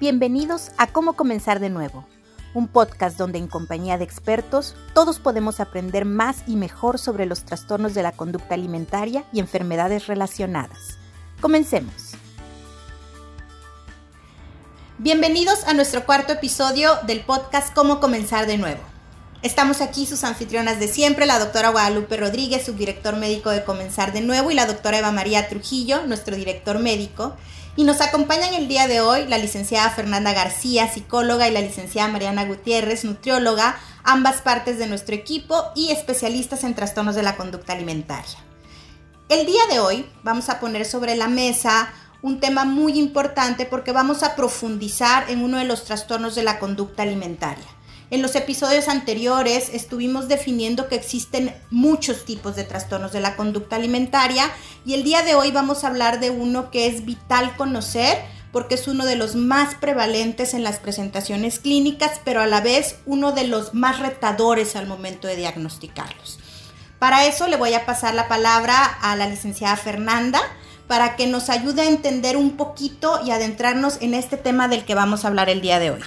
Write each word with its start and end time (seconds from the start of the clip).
Bienvenidos 0.00 0.70
a 0.78 0.86
Cómo 0.86 1.12
Comenzar 1.12 1.60
de 1.60 1.68
Nuevo, 1.68 2.06
un 2.54 2.68
podcast 2.68 3.18
donde 3.18 3.36
en 3.36 3.46
compañía 3.46 3.98
de 3.98 4.04
expertos 4.04 4.74
todos 4.94 5.18
podemos 5.18 5.60
aprender 5.60 6.06
más 6.06 6.38
y 6.46 6.56
mejor 6.56 6.98
sobre 6.98 7.26
los 7.26 7.44
trastornos 7.44 7.92
de 7.92 8.02
la 8.02 8.12
conducta 8.12 8.54
alimentaria 8.54 9.26
y 9.30 9.40
enfermedades 9.40 10.06
relacionadas. 10.06 10.96
Comencemos. 11.42 12.12
Bienvenidos 14.96 15.64
a 15.64 15.74
nuestro 15.74 16.06
cuarto 16.06 16.32
episodio 16.32 16.92
del 17.06 17.20
podcast 17.20 17.74
Cómo 17.74 18.00
Comenzar 18.00 18.46
de 18.46 18.56
Nuevo. 18.56 18.80
Estamos 19.42 19.82
aquí 19.82 20.06
sus 20.06 20.24
anfitrionas 20.24 20.80
de 20.80 20.88
siempre, 20.88 21.26
la 21.26 21.38
doctora 21.38 21.68
Guadalupe 21.68 22.16
Rodríguez, 22.16 22.64
subdirector 22.64 23.16
médico 23.16 23.50
de 23.50 23.64
Comenzar 23.64 24.14
de 24.14 24.22
Nuevo, 24.22 24.50
y 24.50 24.54
la 24.54 24.64
doctora 24.64 24.98
Eva 24.98 25.12
María 25.12 25.46
Trujillo, 25.50 26.06
nuestro 26.06 26.36
director 26.36 26.78
médico. 26.78 27.36
Y 27.76 27.84
nos 27.84 28.00
acompañan 28.00 28.54
el 28.54 28.68
día 28.68 28.88
de 28.88 29.00
hoy 29.00 29.26
la 29.26 29.38
licenciada 29.38 29.90
Fernanda 29.90 30.32
García, 30.32 30.92
psicóloga, 30.92 31.48
y 31.48 31.52
la 31.52 31.60
licenciada 31.60 32.10
Mariana 32.10 32.44
Gutiérrez, 32.44 33.04
nutrióloga, 33.04 33.78
ambas 34.02 34.42
partes 34.42 34.78
de 34.78 34.86
nuestro 34.86 35.14
equipo 35.14 35.64
y 35.76 35.90
especialistas 35.90 36.64
en 36.64 36.74
trastornos 36.74 37.14
de 37.14 37.22
la 37.22 37.36
conducta 37.36 37.72
alimentaria. 37.72 38.38
El 39.28 39.46
día 39.46 39.62
de 39.70 39.78
hoy 39.78 40.10
vamos 40.24 40.48
a 40.48 40.58
poner 40.58 40.84
sobre 40.84 41.14
la 41.14 41.28
mesa 41.28 41.92
un 42.22 42.40
tema 42.40 42.64
muy 42.64 42.98
importante 42.98 43.64
porque 43.64 43.92
vamos 43.92 44.22
a 44.24 44.34
profundizar 44.34 45.30
en 45.30 45.42
uno 45.42 45.58
de 45.58 45.64
los 45.64 45.84
trastornos 45.84 46.34
de 46.34 46.42
la 46.42 46.58
conducta 46.58 47.04
alimentaria. 47.04 47.66
En 48.10 48.22
los 48.22 48.34
episodios 48.34 48.88
anteriores 48.88 49.70
estuvimos 49.72 50.26
definiendo 50.26 50.88
que 50.88 50.96
existen 50.96 51.54
muchos 51.70 52.24
tipos 52.24 52.56
de 52.56 52.64
trastornos 52.64 53.12
de 53.12 53.20
la 53.20 53.36
conducta 53.36 53.76
alimentaria 53.76 54.50
y 54.84 54.94
el 54.94 55.04
día 55.04 55.22
de 55.22 55.36
hoy 55.36 55.52
vamos 55.52 55.84
a 55.84 55.86
hablar 55.86 56.18
de 56.18 56.30
uno 56.30 56.72
que 56.72 56.88
es 56.88 57.04
vital 57.04 57.54
conocer 57.56 58.18
porque 58.50 58.74
es 58.74 58.88
uno 58.88 59.06
de 59.06 59.14
los 59.14 59.36
más 59.36 59.76
prevalentes 59.76 60.54
en 60.54 60.64
las 60.64 60.80
presentaciones 60.80 61.60
clínicas, 61.60 62.20
pero 62.24 62.40
a 62.40 62.48
la 62.48 62.60
vez 62.60 62.96
uno 63.06 63.30
de 63.30 63.46
los 63.46 63.74
más 63.74 64.00
retadores 64.00 64.74
al 64.74 64.88
momento 64.88 65.28
de 65.28 65.36
diagnosticarlos. 65.36 66.40
Para 66.98 67.26
eso 67.26 67.46
le 67.46 67.56
voy 67.56 67.74
a 67.74 67.86
pasar 67.86 68.14
la 68.14 68.26
palabra 68.26 68.84
a 68.84 69.14
la 69.14 69.28
licenciada 69.28 69.76
Fernanda 69.76 70.40
para 70.88 71.14
que 71.14 71.28
nos 71.28 71.48
ayude 71.48 71.82
a 71.82 71.88
entender 71.88 72.36
un 72.36 72.56
poquito 72.56 73.20
y 73.24 73.30
adentrarnos 73.30 73.98
en 74.00 74.14
este 74.14 74.36
tema 74.36 74.66
del 74.66 74.84
que 74.84 74.96
vamos 74.96 75.24
a 75.24 75.28
hablar 75.28 75.48
el 75.48 75.60
día 75.60 75.78
de 75.78 75.92
hoy. 75.92 76.00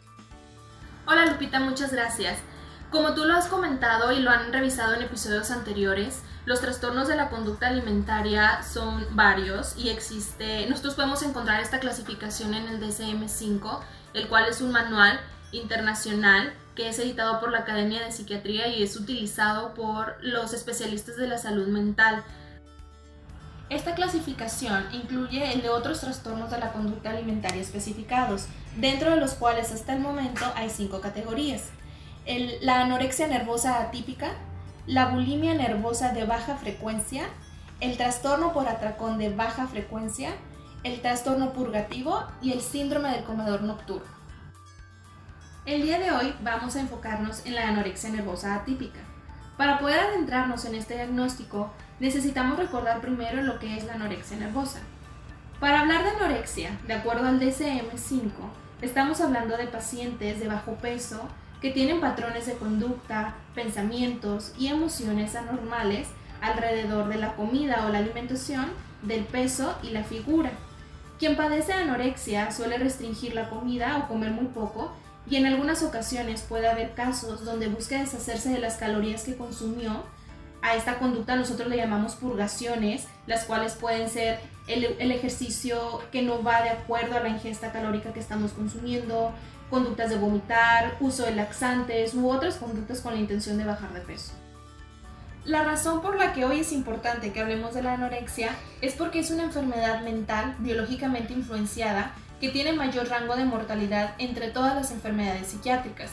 Hola 1.13 1.27
Lupita, 1.27 1.59
muchas 1.59 1.93
gracias. 1.93 2.39
Como 2.89 3.13
tú 3.13 3.25
lo 3.25 3.35
has 3.35 3.45
comentado 3.45 4.11
y 4.11 4.19
lo 4.19 4.31
han 4.31 4.51
revisado 4.51 4.95
en 4.95 5.03
episodios 5.03 5.51
anteriores, 5.51 6.23
los 6.47 6.59
trastornos 6.59 7.07
de 7.07 7.15
la 7.15 7.29
conducta 7.29 7.67
alimentaria 7.67 8.63
son 8.63 9.05
varios 9.11 9.77
y 9.77 9.89
existe, 9.89 10.67
nosotros 10.67 10.95
podemos 10.95 11.21
encontrar 11.21 11.61
esta 11.61 11.79
clasificación 11.79 12.55
en 12.55 12.67
el 12.67 12.81
DSM-5, 12.81 13.79
el 14.15 14.27
cual 14.27 14.45
es 14.49 14.59
un 14.61 14.71
manual 14.71 15.19
internacional 15.51 16.51
que 16.73 16.89
es 16.89 16.97
editado 16.97 17.39
por 17.39 17.51
la 17.51 17.59
Academia 17.59 18.03
de 18.03 18.11
Psiquiatría 18.11 18.69
y 18.69 18.81
es 18.81 18.95
utilizado 18.95 19.75
por 19.75 20.17
los 20.21 20.51
especialistas 20.51 21.15
de 21.17 21.27
la 21.27 21.37
salud 21.37 21.67
mental. 21.67 22.23
Esta 23.69 23.93
clasificación 23.93 24.87
incluye 24.91 25.53
el 25.53 25.61
de 25.61 25.69
otros 25.69 26.01
trastornos 26.01 26.49
de 26.49 26.57
la 26.57 26.71
conducta 26.71 27.11
alimentaria 27.11 27.61
especificados, 27.61 28.47
dentro 28.77 29.11
de 29.11 29.17
los 29.17 29.33
cuales 29.33 29.71
hasta 29.71 29.93
el 29.93 29.99
momento 29.99 30.45
hay 30.55 30.69
cinco 30.69 31.01
categorías. 31.01 31.69
la 32.61 32.81
anorexia 32.81 33.27
nervosa 33.27 33.81
atípica, 33.81 34.31
la 34.87 35.07
bulimia 35.07 35.53
nervosa 35.53 36.13
de 36.13 36.25
baja 36.25 36.55
frecuencia, 36.55 37.25
el 37.79 37.97
trastorno 37.97 38.53
por 38.53 38.67
atracón 38.67 39.17
de 39.17 39.29
baja 39.29 39.67
frecuencia, 39.67 40.31
el 40.83 41.01
trastorno 41.01 41.53
purgativo 41.53 42.23
y 42.41 42.51
el 42.51 42.61
síndrome 42.61 43.09
del 43.09 43.23
comedor 43.23 43.63
nocturno. 43.63 44.11
El 45.65 45.81
día 45.81 45.99
de 45.99 46.11
hoy 46.11 46.35
vamos 46.41 46.75
a 46.75 46.81
enfocarnos 46.81 47.45
en 47.45 47.55
la 47.55 47.69
anorexia 47.69 48.09
nervosa 48.09 48.55
atípica. 48.55 48.99
Para 49.57 49.79
poder 49.79 49.99
adentrarnos 49.99 50.65
en 50.65 50.75
este 50.75 50.95
diagnóstico, 50.95 51.71
necesitamos 51.99 52.57
recordar 52.57 52.99
primero 52.99 53.41
lo 53.41 53.59
que 53.59 53.77
es 53.77 53.85
la 53.85 53.93
anorexia 53.93 54.37
nervosa. 54.37 54.79
Para 55.59 55.81
hablar 55.81 56.03
de 56.03 56.09
anorexia, 56.09 56.77
de 56.87 56.93
acuerdo 56.95 57.27
al 57.27 57.39
DSM-5, 57.39 58.31
estamos 58.83 59.21
hablando 59.21 59.55
de 59.55 59.67
pacientes 59.67 60.39
de 60.39 60.47
bajo 60.47 60.73
peso 60.73 61.21
que 61.61 61.71
tienen 61.71 62.01
patrones 62.01 62.45
de 62.45 62.55
conducta, 62.55 63.35
pensamientos 63.55 64.53
y 64.59 64.67
emociones 64.67 65.35
anormales 65.35 66.09
alrededor 66.41 67.07
de 67.07 67.15
la 67.15 67.35
comida 67.35 67.85
o 67.87 67.89
la 67.89 67.99
alimentación, 67.99 68.65
del 69.01 69.23
peso 69.23 69.77
y 69.83 69.91
la 69.91 70.03
figura. 70.03 70.51
Quien 71.17 71.37
padece 71.37 71.71
anorexia 71.71 72.51
suele 72.51 72.77
restringir 72.77 73.33
la 73.33 73.49
comida 73.49 73.97
o 73.97 74.07
comer 74.09 74.31
muy 74.31 74.47
poco 74.47 74.91
y 75.29 75.37
en 75.37 75.45
algunas 75.45 75.81
ocasiones 75.83 76.41
puede 76.41 76.67
haber 76.67 76.93
casos 76.93 77.45
donde 77.45 77.69
busca 77.69 77.99
deshacerse 77.99 78.49
de 78.49 78.59
las 78.59 78.75
calorías 78.75 79.23
que 79.23 79.37
consumió 79.37 80.03
a 80.63 80.75
esta 80.75 80.97
conducta 80.97 81.35
nosotros 81.35 81.67
le 81.67 81.75
llamamos 81.75 82.15
purgaciones, 82.15 83.05
las 83.27 83.43
cuales 83.43 83.73
pueden 83.73 84.09
ser 84.09 84.39
el, 84.67 85.11
ejercicio 85.11 86.01
que 86.11 86.21
no 86.21 86.41
va 86.41 86.61
de 86.61 86.69
acuerdo 86.69 87.17
a 87.17 87.19
la 87.19 87.27
ingesta 87.27 87.73
calórica 87.73 88.13
que 88.13 88.21
estamos 88.21 88.53
consumiendo, 88.53 89.33
conductas 89.69 90.09
de 90.09 90.17
vomitar, 90.17 90.95
uso 91.01 91.25
de 91.25 91.35
laxantes 91.35 92.13
u 92.13 92.29
otras 92.29 92.55
conductas 92.55 93.01
con 93.01 93.13
la 93.13 93.19
intención 93.19 93.57
de 93.57 93.65
bajar 93.65 93.93
de 93.93 93.99
peso. 93.99 94.31
La 95.43 95.63
razón 95.63 96.01
por 96.01 96.17
la 96.17 96.31
que 96.31 96.45
hoy 96.45 96.61
es 96.61 96.71
importante 96.71 97.33
que 97.33 97.41
hablemos 97.41 97.73
de 97.73 97.83
la 97.83 97.95
anorexia 97.95 98.51
es 98.79 98.93
porque 98.93 99.19
es 99.19 99.31
una 99.31 99.43
enfermedad 99.43 100.01
mental 100.01 100.55
biológicamente 100.59 101.33
influenciada 101.33 102.13
que 102.39 102.49
tiene 102.49 102.71
mayor 102.71 103.09
rango 103.09 103.35
de 103.35 103.43
mortalidad 103.43 104.15
entre 104.17 104.49
todas 104.49 104.75
las 104.75 104.91
enfermedades 104.91 105.47
psiquiátricas. 105.47 106.11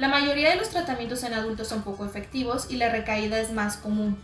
La 0.00 0.08
mayoría 0.08 0.48
de 0.48 0.56
los 0.56 0.70
tratamientos 0.70 1.22
en 1.24 1.34
adultos 1.34 1.68
son 1.68 1.82
poco 1.82 2.06
efectivos 2.06 2.68
y 2.70 2.76
la 2.76 2.88
recaída 2.88 3.38
es 3.38 3.52
más 3.52 3.76
común. 3.76 4.16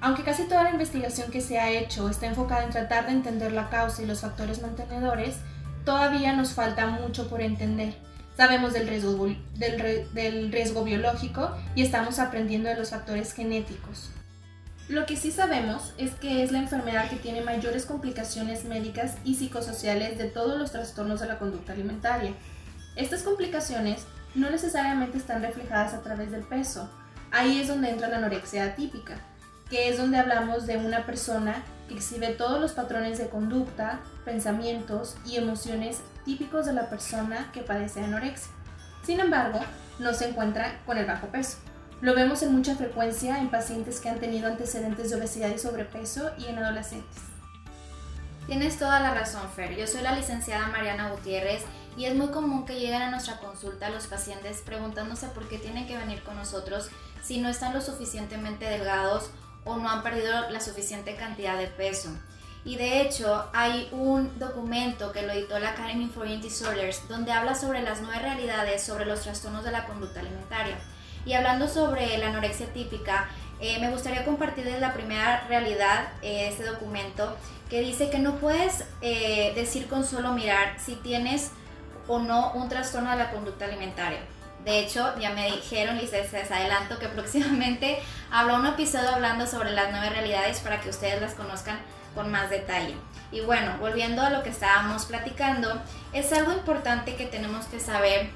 Aunque 0.00 0.22
casi 0.22 0.44
toda 0.44 0.62
la 0.62 0.70
investigación 0.70 1.32
que 1.32 1.40
se 1.40 1.58
ha 1.58 1.72
hecho 1.72 2.08
está 2.08 2.26
enfocada 2.26 2.62
en 2.62 2.70
tratar 2.70 3.06
de 3.06 3.14
entender 3.14 3.50
la 3.50 3.68
causa 3.68 4.00
y 4.00 4.06
los 4.06 4.20
factores 4.20 4.62
mantenedores, 4.62 5.34
todavía 5.84 6.36
nos 6.36 6.52
falta 6.52 6.86
mucho 6.86 7.28
por 7.28 7.42
entender. 7.42 7.96
Sabemos 8.36 8.74
del 8.74 8.86
riesgo, 8.86 10.84
biológico 10.84 11.50
y 11.74 11.82
estamos 11.82 12.20
aprendiendo 12.20 12.68
de 12.68 12.76
los 12.76 12.90
factores 12.90 13.32
genéticos. 13.32 14.10
Lo 14.86 15.04
que 15.04 15.16
sí 15.16 15.32
sabemos 15.32 15.94
es 15.98 16.12
que 16.12 16.44
es 16.44 16.52
la 16.52 16.60
enfermedad 16.60 17.10
que 17.10 17.16
tiene 17.16 17.40
mayores 17.40 17.86
complicaciones 17.86 18.66
médicas 18.66 19.16
y 19.24 19.34
psicosociales 19.34 20.16
de 20.16 20.26
todos 20.26 20.56
los 20.60 20.70
trastornos 20.70 21.18
de 21.18 21.26
la 21.26 21.40
conducta 21.40 21.72
alimentaria. 21.72 22.34
Estas 22.94 23.24
complicaciones 23.24 24.06
no 24.34 24.50
necesariamente 24.50 25.18
están 25.18 25.42
reflejadas 25.42 25.94
a 25.94 26.02
través 26.02 26.30
del 26.30 26.42
peso. 26.42 26.90
Ahí 27.30 27.60
es 27.60 27.68
donde 27.68 27.90
entra 27.90 28.08
la 28.08 28.18
anorexia 28.18 28.64
atípica, 28.64 29.16
que 29.70 29.88
es 29.88 29.98
donde 29.98 30.18
hablamos 30.18 30.66
de 30.66 30.76
una 30.76 31.06
persona 31.06 31.62
que 31.88 31.94
exhibe 31.94 32.28
todos 32.28 32.60
los 32.60 32.72
patrones 32.72 33.18
de 33.18 33.28
conducta, 33.28 34.00
pensamientos 34.24 35.16
y 35.24 35.36
emociones 35.36 36.00
típicos 36.24 36.66
de 36.66 36.72
la 36.72 36.88
persona 36.88 37.50
que 37.52 37.62
padece 37.62 38.02
anorexia. 38.02 38.52
Sin 39.04 39.20
embargo, 39.20 39.60
no 39.98 40.14
se 40.14 40.28
encuentra 40.28 40.80
con 40.86 40.96
el 40.98 41.06
bajo 41.06 41.28
peso. 41.28 41.58
Lo 42.00 42.14
vemos 42.14 42.42
en 42.42 42.52
mucha 42.52 42.74
frecuencia 42.74 43.38
en 43.38 43.50
pacientes 43.50 44.00
que 44.00 44.08
han 44.08 44.18
tenido 44.18 44.48
antecedentes 44.48 45.10
de 45.10 45.16
obesidad 45.16 45.48
y 45.48 45.58
sobrepeso 45.58 46.30
y 46.38 46.46
en 46.46 46.58
adolescentes. 46.58 47.22
Tienes 48.46 48.78
toda 48.78 49.00
la 49.00 49.14
razón, 49.14 49.48
Fer. 49.54 49.74
Yo 49.74 49.86
soy 49.86 50.02
la 50.02 50.14
licenciada 50.14 50.66
Mariana 50.66 51.10
Gutiérrez 51.10 51.62
y 51.96 52.06
es 52.06 52.14
muy 52.14 52.28
común 52.28 52.64
que 52.64 52.78
lleguen 52.78 53.02
a 53.02 53.10
nuestra 53.10 53.38
consulta 53.38 53.90
los 53.90 54.06
pacientes 54.06 54.62
preguntándose 54.64 55.28
por 55.28 55.48
qué 55.48 55.58
tienen 55.58 55.86
que 55.86 55.96
venir 55.96 56.22
con 56.22 56.36
nosotros 56.36 56.88
si 57.22 57.40
no 57.40 57.48
están 57.48 57.72
lo 57.72 57.80
suficientemente 57.80 58.64
delgados 58.66 59.30
o 59.64 59.76
no 59.76 59.88
han 59.88 60.02
perdido 60.02 60.50
la 60.50 60.60
suficiente 60.60 61.16
cantidad 61.16 61.56
de 61.56 61.68
peso. 61.68 62.10
Y 62.64 62.76
de 62.76 63.02
hecho 63.02 63.48
hay 63.52 63.88
un 63.92 64.38
documento 64.38 65.12
que 65.12 65.22
lo 65.22 65.32
editó 65.32 65.58
la 65.58 65.70
Academy 65.70 66.08
for 66.08 66.26
Eating 66.26 66.42
Disorders 66.42 67.06
donde 67.08 67.32
habla 67.32 67.54
sobre 67.54 67.82
las 67.82 68.00
nueve 68.00 68.20
realidades 68.20 68.82
sobre 68.82 69.04
los 69.04 69.20
trastornos 69.20 69.64
de 69.64 69.70
la 69.70 69.86
conducta 69.86 70.20
alimentaria. 70.20 70.78
Y 71.26 71.34
hablando 71.34 71.68
sobre 71.68 72.18
la 72.18 72.28
anorexia 72.28 72.66
típica, 72.72 73.28
eh, 73.60 73.78
me 73.80 73.90
gustaría 73.90 74.24
compartirles 74.24 74.80
la 74.80 74.92
primera 74.92 75.46
realidad 75.48 76.12
de 76.20 76.48
este 76.48 76.64
documento 76.64 77.36
que 77.70 77.80
dice 77.80 78.10
que 78.10 78.18
no 78.18 78.36
puedes 78.36 78.84
eh, 79.00 79.52
decir 79.54 79.86
con 79.86 80.04
solo 80.04 80.32
mirar 80.32 80.78
si 80.78 80.96
tienes 80.96 81.50
o 82.08 82.18
no 82.18 82.52
un 82.52 82.68
trastorno 82.68 83.10
de 83.10 83.16
la 83.16 83.30
conducta 83.30 83.64
alimentaria. 83.64 84.20
De 84.64 84.80
hecho, 84.80 85.18
ya 85.18 85.30
me 85.30 85.50
dijeron 85.50 85.98
y 85.98 86.06
adelanto 86.06 86.98
que 86.98 87.08
próximamente 87.14 87.98
habrá 88.30 88.54
un 88.54 88.66
episodio 88.66 89.10
hablando 89.10 89.46
sobre 89.46 89.72
las 89.72 89.90
nueve 89.90 90.10
realidades 90.10 90.60
para 90.60 90.80
que 90.80 90.88
ustedes 90.88 91.20
las 91.20 91.34
conozcan 91.34 91.78
con 92.14 92.30
más 92.30 92.48
detalle. 92.50 92.96
Y 93.30 93.40
bueno, 93.40 93.76
volviendo 93.78 94.22
a 94.22 94.30
lo 94.30 94.42
que 94.42 94.50
estábamos 94.50 95.04
platicando, 95.06 95.82
es 96.12 96.32
algo 96.32 96.52
importante 96.52 97.16
que 97.16 97.26
tenemos 97.26 97.66
que 97.66 97.80
saber 97.80 98.30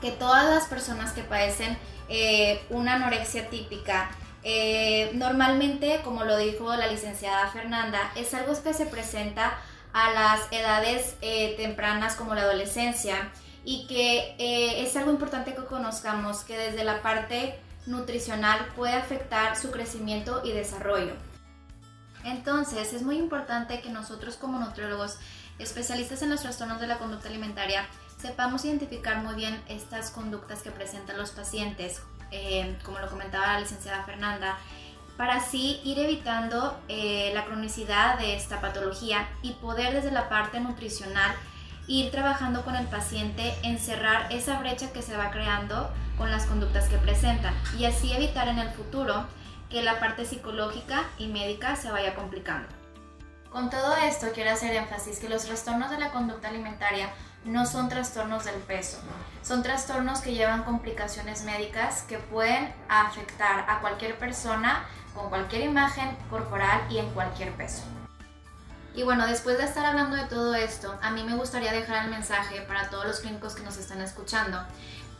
que 0.00 0.10
todas 0.10 0.48
las 0.48 0.64
personas 0.66 1.12
que 1.12 1.22
padecen 1.22 1.76
eh, 2.08 2.62
una 2.70 2.94
anorexia 2.94 3.48
típica, 3.50 4.10
eh, 4.42 5.10
normalmente, 5.12 6.00
como 6.02 6.24
lo 6.24 6.36
dijo 6.38 6.74
la 6.74 6.86
licenciada 6.86 7.48
Fernanda, 7.48 8.10
es 8.16 8.32
algo 8.32 8.60
que 8.62 8.72
se 8.72 8.86
presenta 8.86 9.58
a 9.92 10.10
las 10.10 10.40
edades 10.52 11.16
eh, 11.20 11.54
tempranas 11.56 12.14
como 12.14 12.34
la 12.34 12.42
adolescencia 12.42 13.30
y 13.64 13.86
que 13.86 14.34
eh, 14.38 14.82
es 14.82 14.96
algo 14.96 15.10
importante 15.10 15.54
que 15.54 15.64
conozcamos 15.64 16.44
que 16.44 16.56
desde 16.56 16.84
la 16.84 17.02
parte 17.02 17.58
nutricional 17.86 18.66
puede 18.76 18.94
afectar 18.94 19.56
su 19.56 19.70
crecimiento 19.70 20.42
y 20.44 20.52
desarrollo. 20.52 21.14
Entonces 22.24 22.92
es 22.92 23.02
muy 23.02 23.16
importante 23.16 23.80
que 23.80 23.90
nosotros 23.90 24.36
como 24.36 24.58
nutriólogos, 24.58 25.18
especialistas 25.58 26.22
en 26.22 26.30
los 26.30 26.42
trastornos 26.42 26.80
de 26.80 26.86
la 26.86 26.98
conducta 26.98 27.28
alimentaria, 27.28 27.86
sepamos 28.18 28.64
identificar 28.64 29.22
muy 29.22 29.34
bien 29.34 29.62
estas 29.68 30.10
conductas 30.10 30.62
que 30.62 30.70
presentan 30.70 31.16
los 31.16 31.30
pacientes, 31.30 32.02
eh, 32.30 32.76
como 32.84 32.98
lo 32.98 33.08
comentaba 33.08 33.54
la 33.54 33.60
licenciada 33.60 34.04
Fernanda, 34.04 34.58
para 35.20 35.34
así 35.34 35.82
ir 35.84 35.98
evitando 35.98 36.80
eh, 36.88 37.30
la 37.34 37.44
cronicidad 37.44 38.18
de 38.18 38.34
esta 38.34 38.62
patología 38.62 39.28
y 39.42 39.52
poder 39.52 39.92
desde 39.92 40.10
la 40.10 40.30
parte 40.30 40.60
nutricional 40.60 41.30
ir 41.86 42.10
trabajando 42.10 42.64
con 42.64 42.74
el 42.74 42.86
paciente 42.86 43.54
en 43.62 43.78
cerrar 43.78 44.32
esa 44.32 44.58
brecha 44.60 44.94
que 44.94 45.02
se 45.02 45.14
va 45.14 45.30
creando 45.30 45.92
con 46.16 46.30
las 46.30 46.46
conductas 46.46 46.88
que 46.88 46.96
presentan 46.96 47.54
y 47.78 47.84
así 47.84 48.10
evitar 48.14 48.48
en 48.48 48.60
el 48.60 48.70
futuro 48.70 49.26
que 49.68 49.82
la 49.82 50.00
parte 50.00 50.24
psicológica 50.24 51.04
y 51.18 51.26
médica 51.26 51.76
se 51.76 51.90
vaya 51.90 52.14
complicando. 52.14 52.68
Con 53.50 53.68
todo 53.68 53.94
esto 53.96 54.28
quiero 54.32 54.52
hacer 54.52 54.74
énfasis 54.74 55.18
que 55.18 55.28
los 55.28 55.44
trastornos 55.44 55.90
de 55.90 55.98
la 55.98 56.12
conducta 56.12 56.48
alimentaria 56.48 57.10
no 57.44 57.66
son 57.66 57.90
trastornos 57.90 58.46
del 58.46 58.54
peso, 58.54 58.98
son 59.42 59.62
trastornos 59.62 60.20
que 60.20 60.32
llevan 60.32 60.62
complicaciones 60.62 61.42
médicas 61.42 62.04
que 62.04 62.16
pueden 62.16 62.72
afectar 62.88 63.66
a 63.68 63.80
cualquier 63.80 64.18
persona 64.18 64.86
con 65.14 65.28
cualquier 65.28 65.62
imagen 65.62 66.16
corporal 66.28 66.80
y 66.90 66.98
en 66.98 67.10
cualquier 67.10 67.52
peso. 67.52 67.82
Y 68.94 69.02
bueno, 69.02 69.26
después 69.26 69.56
de 69.58 69.64
estar 69.64 69.86
hablando 69.86 70.16
de 70.16 70.24
todo 70.24 70.54
esto, 70.54 70.98
a 71.00 71.10
mí 71.10 71.22
me 71.22 71.36
gustaría 71.36 71.72
dejar 71.72 72.04
el 72.04 72.10
mensaje 72.10 72.60
para 72.62 72.90
todos 72.90 73.06
los 73.06 73.20
clínicos 73.20 73.54
que 73.54 73.62
nos 73.62 73.76
están 73.76 74.00
escuchando, 74.00 74.58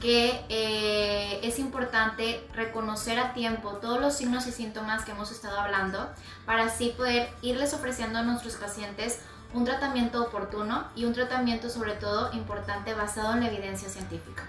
que 0.00 0.44
eh, 0.48 1.40
es 1.42 1.58
importante 1.58 2.44
reconocer 2.54 3.18
a 3.18 3.32
tiempo 3.32 3.74
todos 3.74 4.00
los 4.00 4.14
signos 4.14 4.46
y 4.46 4.52
síntomas 4.52 5.04
que 5.04 5.12
hemos 5.12 5.30
estado 5.30 5.60
hablando 5.60 6.10
para 6.46 6.64
así 6.64 6.94
poder 6.96 7.30
irles 7.42 7.74
ofreciendo 7.74 8.18
a 8.18 8.22
nuestros 8.22 8.54
pacientes 8.54 9.20
un 9.52 9.64
tratamiento 9.64 10.22
oportuno 10.22 10.84
y 10.96 11.04
un 11.04 11.12
tratamiento 11.12 11.70
sobre 11.70 11.92
todo 11.92 12.32
importante 12.32 12.94
basado 12.94 13.34
en 13.34 13.40
la 13.40 13.48
evidencia 13.48 13.88
científica. 13.88 14.48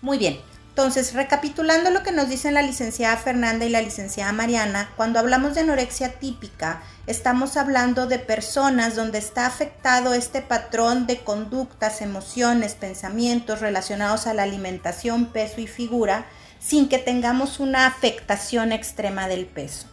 Muy 0.00 0.18
bien, 0.18 0.40
entonces, 0.76 1.14
recapitulando 1.14 1.90
lo 1.90 2.02
que 2.02 2.10
nos 2.10 2.28
dicen 2.28 2.54
la 2.54 2.60
licenciada 2.60 3.16
Fernanda 3.16 3.64
y 3.64 3.68
la 3.68 3.80
licenciada 3.80 4.32
Mariana, 4.32 4.90
cuando 4.96 5.20
hablamos 5.20 5.54
de 5.54 5.60
anorexia 5.60 6.14
típica, 6.18 6.82
estamos 7.06 7.56
hablando 7.56 8.08
de 8.08 8.18
personas 8.18 8.96
donde 8.96 9.18
está 9.18 9.46
afectado 9.46 10.14
este 10.14 10.42
patrón 10.42 11.06
de 11.06 11.18
conductas, 11.18 12.02
emociones, 12.02 12.74
pensamientos 12.74 13.60
relacionados 13.60 14.26
a 14.26 14.34
la 14.34 14.42
alimentación, 14.42 15.26
peso 15.26 15.60
y 15.60 15.68
figura, 15.68 16.26
sin 16.58 16.88
que 16.88 16.98
tengamos 16.98 17.60
una 17.60 17.86
afectación 17.86 18.72
extrema 18.72 19.28
del 19.28 19.46
peso. 19.46 19.86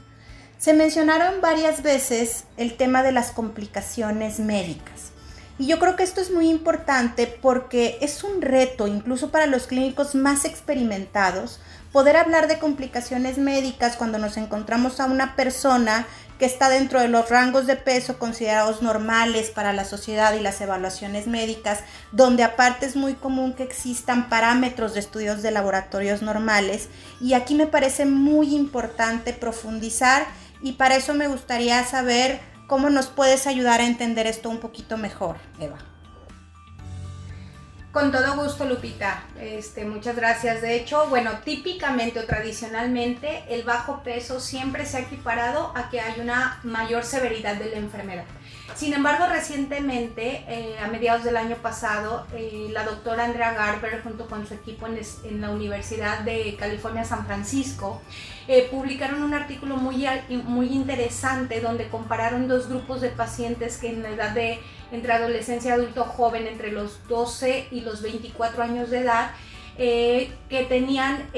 Se 0.57 0.73
mencionaron 0.73 1.41
varias 1.41 1.83
veces 1.83 2.45
el 2.57 2.75
tema 2.75 3.03
de 3.03 3.11
las 3.11 3.29
complicaciones 3.29 4.39
médicas. 4.39 5.10
Y 5.61 5.67
yo 5.67 5.77
creo 5.77 5.95
que 5.95 6.01
esto 6.01 6.21
es 6.21 6.31
muy 6.31 6.49
importante 6.49 7.27
porque 7.27 7.99
es 8.01 8.23
un 8.23 8.41
reto, 8.41 8.87
incluso 8.87 9.29
para 9.29 9.45
los 9.45 9.67
clínicos 9.67 10.15
más 10.15 10.43
experimentados, 10.43 11.59
poder 11.91 12.17
hablar 12.17 12.47
de 12.47 12.57
complicaciones 12.57 13.37
médicas 13.37 13.95
cuando 13.95 14.17
nos 14.17 14.37
encontramos 14.37 14.99
a 14.99 15.05
una 15.05 15.35
persona 15.35 16.07
que 16.39 16.45
está 16.45 16.67
dentro 16.67 16.99
de 16.99 17.09
los 17.09 17.29
rangos 17.29 17.67
de 17.67 17.75
peso 17.75 18.17
considerados 18.17 18.81
normales 18.81 19.51
para 19.51 19.71
la 19.71 19.85
sociedad 19.85 20.33
y 20.33 20.39
las 20.39 20.59
evaluaciones 20.61 21.27
médicas, 21.27 21.81
donde 22.11 22.41
aparte 22.41 22.87
es 22.87 22.95
muy 22.95 23.13
común 23.13 23.53
que 23.53 23.61
existan 23.61 24.29
parámetros 24.29 24.95
de 24.95 25.01
estudios 25.01 25.43
de 25.43 25.51
laboratorios 25.51 26.23
normales. 26.23 26.89
Y 27.19 27.35
aquí 27.35 27.53
me 27.53 27.67
parece 27.67 28.07
muy 28.07 28.55
importante 28.55 29.31
profundizar 29.31 30.25
y 30.63 30.71
para 30.71 30.95
eso 30.95 31.13
me 31.13 31.27
gustaría 31.27 31.85
saber 31.85 32.39
¿Cómo 32.71 32.89
nos 32.89 33.07
puedes 33.07 33.47
ayudar 33.47 33.81
a 33.81 33.85
entender 33.85 34.27
esto 34.27 34.49
un 34.49 34.61
poquito 34.61 34.95
mejor, 34.95 35.35
Eva? 35.59 35.77
Con 37.91 38.13
todo 38.13 38.41
gusto, 38.41 38.63
Lupita. 38.63 39.25
Este, 39.37 39.83
muchas 39.83 40.15
gracias. 40.15 40.61
De 40.61 40.75
hecho, 40.75 41.07
bueno, 41.09 41.31
típicamente 41.43 42.21
o 42.21 42.25
tradicionalmente 42.25 43.43
el 43.49 43.63
bajo 43.63 44.03
peso 44.03 44.39
siempre 44.39 44.85
se 44.85 44.95
ha 44.95 44.99
equiparado 45.01 45.73
a 45.75 45.89
que 45.89 45.99
hay 45.99 46.21
una 46.21 46.61
mayor 46.63 47.03
severidad 47.03 47.57
de 47.57 47.71
la 47.71 47.75
enfermedad. 47.75 48.23
Sin 48.75 48.93
embargo, 48.93 49.25
recientemente, 49.27 50.43
eh, 50.47 50.75
a 50.79 50.87
mediados 50.87 51.23
del 51.23 51.37
año 51.37 51.57
pasado, 51.57 52.25
eh, 52.33 52.67
la 52.71 52.83
doctora 52.83 53.25
Andrea 53.25 53.53
Garber, 53.53 54.01
junto 54.01 54.27
con 54.27 54.47
su 54.47 54.53
equipo 54.53 54.87
en, 54.87 55.41
la 55.41 55.49
Universidad 55.49 56.19
de 56.19 56.55
California, 56.57 57.03
San 57.03 57.25
Francisco, 57.25 58.01
eh, 58.47 58.67
publicaron 58.71 59.21
un 59.23 59.33
artículo 59.33 59.77
muy, 59.77 60.07
muy 60.29 60.67
interesante 60.67 61.61
donde 61.61 61.89
compararon 61.89 62.47
dos 62.47 62.69
grupos 62.69 63.01
de 63.01 63.09
pacientes 63.09 63.77
que 63.77 63.89
en 63.89 64.03
la 64.03 64.09
edad 64.09 64.31
de 64.31 64.59
entre 64.91 65.13
adolescencia 65.13 65.73
adulto 65.73 66.03
joven, 66.03 66.47
entre 66.47 66.71
los 66.71 67.07
12 67.07 67.67
y 67.71 67.81
los 67.81 68.01
24 68.01 68.63
años 68.63 68.89
de 68.89 68.99
edad, 68.99 69.31
que 69.77 70.65
tenían 70.67 71.29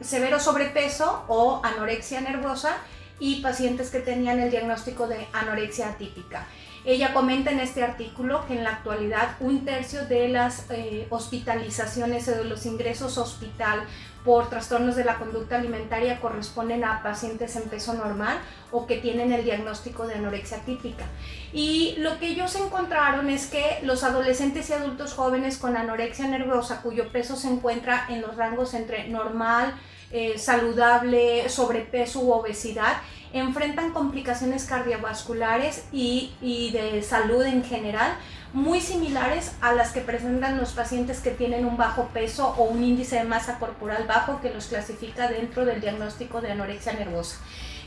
severo 0.00 0.40
sobrepeso 0.40 1.24
o 1.28 1.60
anorexia 1.62 2.22
nervosa 2.22 2.78
y 3.20 3.40
pacientes 3.42 3.90
que 3.90 4.00
tenían 4.00 4.40
el 4.40 4.50
diagnóstico 4.50 5.06
de 5.06 5.26
anorexia 5.32 5.90
atípica. 5.90 6.46
Ella 6.84 7.14
comenta 7.14 7.50
en 7.50 7.60
este 7.60 7.82
artículo 7.82 8.46
que 8.46 8.54
en 8.54 8.64
la 8.64 8.70
actualidad 8.70 9.36
un 9.40 9.64
tercio 9.64 10.04
de 10.06 10.28
las 10.28 10.66
eh, 10.70 11.06
hospitalizaciones 11.08 12.28
o 12.28 12.32
de 12.32 12.44
los 12.44 12.66
ingresos 12.66 13.16
hospital 13.16 13.84
por 14.22 14.50
trastornos 14.50 14.96
de 14.96 15.04
la 15.04 15.16
conducta 15.16 15.56
alimentaria 15.56 16.20
corresponden 16.20 16.84
a 16.84 17.02
pacientes 17.02 17.56
en 17.56 17.64
peso 17.64 17.94
normal 17.94 18.38
o 18.70 18.86
que 18.86 18.96
tienen 18.96 19.32
el 19.32 19.44
diagnóstico 19.44 20.06
de 20.06 20.14
anorexia 20.14 20.58
típica. 20.58 21.04
Y 21.52 21.94
lo 21.98 22.18
que 22.18 22.28
ellos 22.28 22.54
encontraron 22.56 23.30
es 23.30 23.46
que 23.46 23.80
los 23.82 24.02
adolescentes 24.02 24.68
y 24.68 24.74
adultos 24.74 25.14
jóvenes 25.14 25.58
con 25.58 25.76
anorexia 25.76 26.26
nerviosa, 26.28 26.82
cuyo 26.82 27.10
peso 27.12 27.36
se 27.36 27.48
encuentra 27.48 28.06
en 28.08 28.20
los 28.22 28.36
rangos 28.36 28.74
entre 28.74 29.08
normal, 29.08 29.74
eh, 30.10 30.38
saludable, 30.38 31.48
sobrepeso 31.48 32.20
u 32.20 32.32
obesidad, 32.32 32.98
enfrentan 33.34 33.92
complicaciones 33.92 34.64
cardiovasculares 34.64 35.84
y, 35.92 36.32
y, 36.40 36.70
de 36.70 37.02
salud 37.02 37.44
en 37.44 37.64
general 37.64 38.14
muy 38.52 38.80
similares 38.80 39.52
a 39.60 39.72
las 39.72 39.90
que 39.90 40.00
presentan 40.00 40.56
los 40.58 40.70
pacientes 40.70 41.18
que 41.18 41.32
tienen 41.32 41.66
un 41.66 41.76
bajo 41.76 42.04
peso 42.14 42.54
o 42.56 42.64
un 42.64 42.84
índice 42.84 43.16
de 43.16 43.24
masa 43.24 43.58
corporal 43.58 44.06
bajo 44.06 44.40
que 44.40 44.50
los 44.50 44.66
clasifica 44.66 45.26
dentro 45.26 45.64
del 45.64 45.80
diagnóstico 45.80 46.40
de 46.40 46.52
anorexia 46.52 46.92
nervosa. 46.92 47.38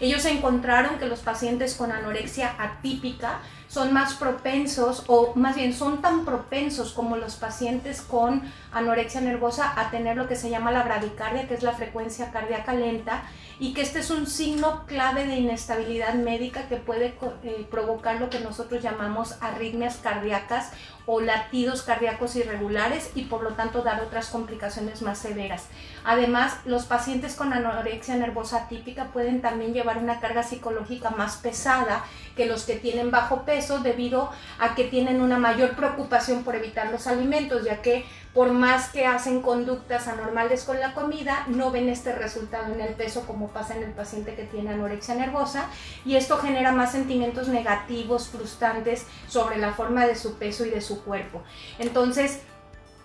Ellos 0.01 0.25
encontraron 0.25 1.00
que 1.00 1.06
los 1.06 1.22
pacientes 1.22 1.74
con 1.75 1.94
anorexia 1.94 2.54
atípica 2.60 3.39
son 3.67 3.93
más 3.93 4.13
propensos 4.13 5.03
o 5.07 5.33
más 5.36 5.55
bien 5.55 5.74
son 5.74 6.01
tan 6.01 6.25
propensos 6.25 6.93
como 6.93 7.17
los 7.17 7.36
pacientes 7.36 8.01
con 8.01 8.41
anorexia 8.71 9.21
nervosa 9.21 9.74
a 9.79 9.91
tener 9.91 10.17
lo 10.17 10.27
que 10.27 10.36
se 10.36 10.50
llama 10.50 10.71
la 10.71 10.83
bradicardia, 10.83 11.47
que 11.47 11.53
es 11.53 11.63
la 11.63 11.74
frecuencia 11.74 12.31
cardíaca 12.31 12.74
lenta, 12.74 13.24
y 13.59 13.74
que 13.74 13.81
este 13.81 14.00
es 14.00 14.12
un 14.12 14.27
signo 14.27 14.86
clave 14.86 15.25
de 15.25 15.38
inestabilidad 15.38 16.13
médica 16.13 16.67
que 16.67 16.77
puede 16.77 17.15
eh, 17.43 17.67
provocar 17.69 18.19
lo 18.19 18.29
que 18.29 18.39
nosotros 18.39 18.83
llamamos 18.83 19.36
arritmias 19.41 19.97
cardíacas 19.97 20.71
o 21.05 21.21
latidos 21.21 21.81
cardíacos 21.81 22.36
irregulares 22.36 23.12
y 23.15 23.24
por 23.24 23.41
lo 23.41 23.53
tanto 23.53 23.81
dar 23.81 24.01
otras 24.01 24.27
complicaciones 24.27 25.01
más 25.01 25.17
severas. 25.17 25.67
Además, 26.10 26.56
los 26.64 26.86
pacientes 26.86 27.36
con 27.36 27.52
anorexia 27.52 28.16
nervosa 28.16 28.70
típica 28.70 29.08
pueden 29.08 29.42
también 29.42 29.74
llevar 29.74 29.98
una 29.98 30.22
carga 30.22 30.42
psicológica 30.42 31.10
más 31.10 31.36
pesada 31.36 32.06
que 32.38 32.46
los 32.46 32.64
que 32.64 32.78
tienen 32.78 33.12
bajo 33.12 33.42
peso 33.42 33.80
debido 33.80 34.32
a 34.58 34.74
que 34.74 34.86
tienen 34.86 35.20
una 35.20 35.38
mayor 35.38 35.76
preocupación 35.76 36.46
por 36.46 36.56
evitar 36.56 36.92
los 36.92 37.08
alimentos, 37.08 37.66
ya 37.66 37.82
que 37.82 38.06
por 38.34 38.54
más 38.54 38.88
que 38.88 39.06
hacen 39.06 39.42
conductas 39.42 40.08
anormales 40.08 40.64
con 40.64 40.80
la 40.80 40.94
comida, 40.94 41.44
no 41.48 41.72
ven 41.72 41.90
este 41.90 42.16
resultado 42.16 42.74
en 42.74 42.80
el 42.80 42.94
peso 42.94 43.28
como 43.28 43.50
pasa 43.50 43.76
en 43.76 43.84
el 43.84 43.92
paciente 43.92 44.34
que 44.34 44.44
tiene 44.44 44.70
anorexia 44.70 45.16
nervosa 45.16 45.66
y 46.06 46.16
esto 46.16 46.38
genera 46.38 46.72
más 46.72 46.94
sentimientos 46.94 47.50
negativos, 47.50 48.30
frustrantes 48.30 49.06
sobre 49.28 49.58
la 49.58 49.74
forma 49.74 50.08
de 50.08 50.16
su 50.16 50.38
peso 50.38 50.66
y 50.66 50.70
de 50.70 50.80
su 50.80 51.04
cuerpo. 51.04 51.44
Entonces, 51.80 52.44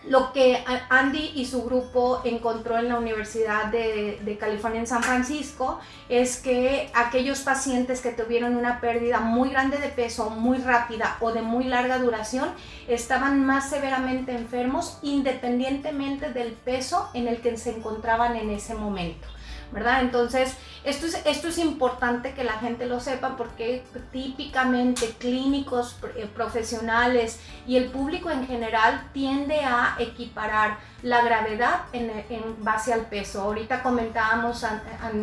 lo 0.09 0.33
que 0.33 0.63
Andy 0.89 1.33
y 1.35 1.47
su 1.47 1.63
grupo 1.65 2.21
encontró 2.25 2.79
en 2.79 2.89
la 2.89 2.99
Universidad 2.99 3.67
de, 3.67 4.37
California 4.41 4.81
en 4.81 4.87
San 4.87 5.03
Francisco 5.03 5.79
es 6.09 6.39
que 6.39 6.91
aquellos 6.95 7.41
pacientes 7.41 8.01
que 8.01 8.11
tuvieron 8.11 8.57
una 8.57 8.81
pérdida 8.81 9.21
muy 9.21 9.51
grande 9.51 9.79
de 9.79 9.89
peso, 9.89 10.31
muy 10.31 10.59
rápida 10.59 11.17
o 11.21 11.33
de 11.33 11.43
muy 11.43 11.65
larga 11.65 11.99
duración, 11.99 12.49
estaban 12.89 13.45
más 13.45 13.71
severamente 13.71 14.33
enfermos 14.33 14.99
independientemente 15.03 16.33
del 16.33 16.53
peso 16.53 17.09
en 17.15 17.29
el 17.29 17.41
que 17.41 17.57
se 17.57 17.77
encontraban 17.77 18.37
en 18.37 18.51
ese 18.51 18.75
momento. 18.75 19.29
¿Verdad? 19.73 20.02
Entonces, 20.02 20.57
esto 20.85 21.07
es, 21.49 21.59
importante 21.59 22.35
que 22.35 22.45
la 22.45 22.55
gente 22.55 22.87
lo 22.87 23.00
sepa 23.00 23.37
porque 23.37 23.85
típicamente 24.11 25.14
clínicos 25.19 25.97
eh, 26.17 26.29
profesionales 26.33 27.41
y 27.67 27.76
el 27.76 27.87
público 27.87 28.31
en 28.31 28.47
general 28.47 29.09
tiende 29.12 29.61
a 29.64 29.97
equiparar 29.99 30.79
la 31.02 31.23
gravedad 31.23 31.83
en, 31.93 32.11
base 32.59 32.93
al 32.93 33.07
peso. 33.07 33.43
Ahorita 33.43 33.83
comentábamos 33.83 34.64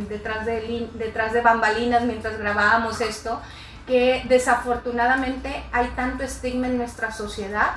detrás, 0.08 0.46
de, 0.46 0.90
detrás 0.94 1.34
de 1.34 1.42
bambalinas 1.42 2.04
mientras 2.04 2.38
grabábamos 2.38 3.02
esto 3.02 3.42
que 3.86 4.24
desafortunadamente 4.30 5.64
hay 5.72 5.88
tanto 5.96 6.24
estigma 6.24 6.68
en 6.68 6.78
nuestra 6.78 7.12
sociedad 7.12 7.72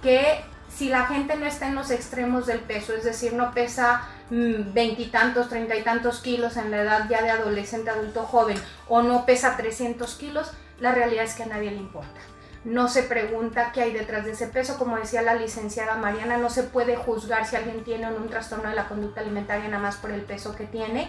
que 0.00 0.44
si 0.76 0.90
la 0.90 1.06
gente 1.06 1.36
no 1.36 1.46
está 1.46 1.68
en 1.68 1.74
los 1.74 1.90
extremos 1.90 2.46
del 2.46 2.60
peso, 2.60 2.94
es 2.94 3.04
decir, 3.04 3.32
no 3.32 3.52
pesa 3.52 4.02
mm, 4.30 4.74
veintitantos, 4.74 5.48
treinta 5.48 5.74
y 5.74 5.82
tantos 5.82 6.20
kilos 6.20 6.56
en 6.58 6.70
la 6.70 6.82
edad 6.82 7.08
ya 7.08 7.22
de 7.22 7.30
adolescente, 7.30 7.88
adulto, 7.88 8.24
joven, 8.24 8.58
o 8.88 9.02
no 9.02 9.24
pesa 9.24 9.56
300 9.56 10.14
kilos, 10.16 10.50
la 10.78 10.92
realidad 10.92 11.24
es 11.24 11.34
que 11.34 11.44
a 11.44 11.46
nadie 11.46 11.70
le 11.70 11.78
importa. 11.78 12.20
No 12.66 12.88
se 12.88 13.04
pregunta 13.04 13.70
qué 13.72 13.82
hay 13.82 13.92
detrás 13.92 14.24
de 14.24 14.32
ese 14.32 14.48
peso, 14.48 14.76
como 14.76 14.96
decía 14.96 15.22
la 15.22 15.34
licenciada 15.34 15.94
Mariana, 15.94 16.36
no 16.36 16.50
se 16.50 16.64
puede 16.64 16.96
juzgar 16.96 17.46
si 17.46 17.54
alguien 17.54 17.84
tiene 17.84 18.08
un 18.08 18.28
trastorno 18.28 18.68
de 18.68 18.74
la 18.74 18.88
conducta 18.88 19.20
alimentaria 19.20 19.68
nada 19.68 19.80
más 19.80 19.96
por 19.96 20.10
el 20.10 20.22
peso 20.22 20.56
que 20.56 20.66
tiene. 20.66 21.08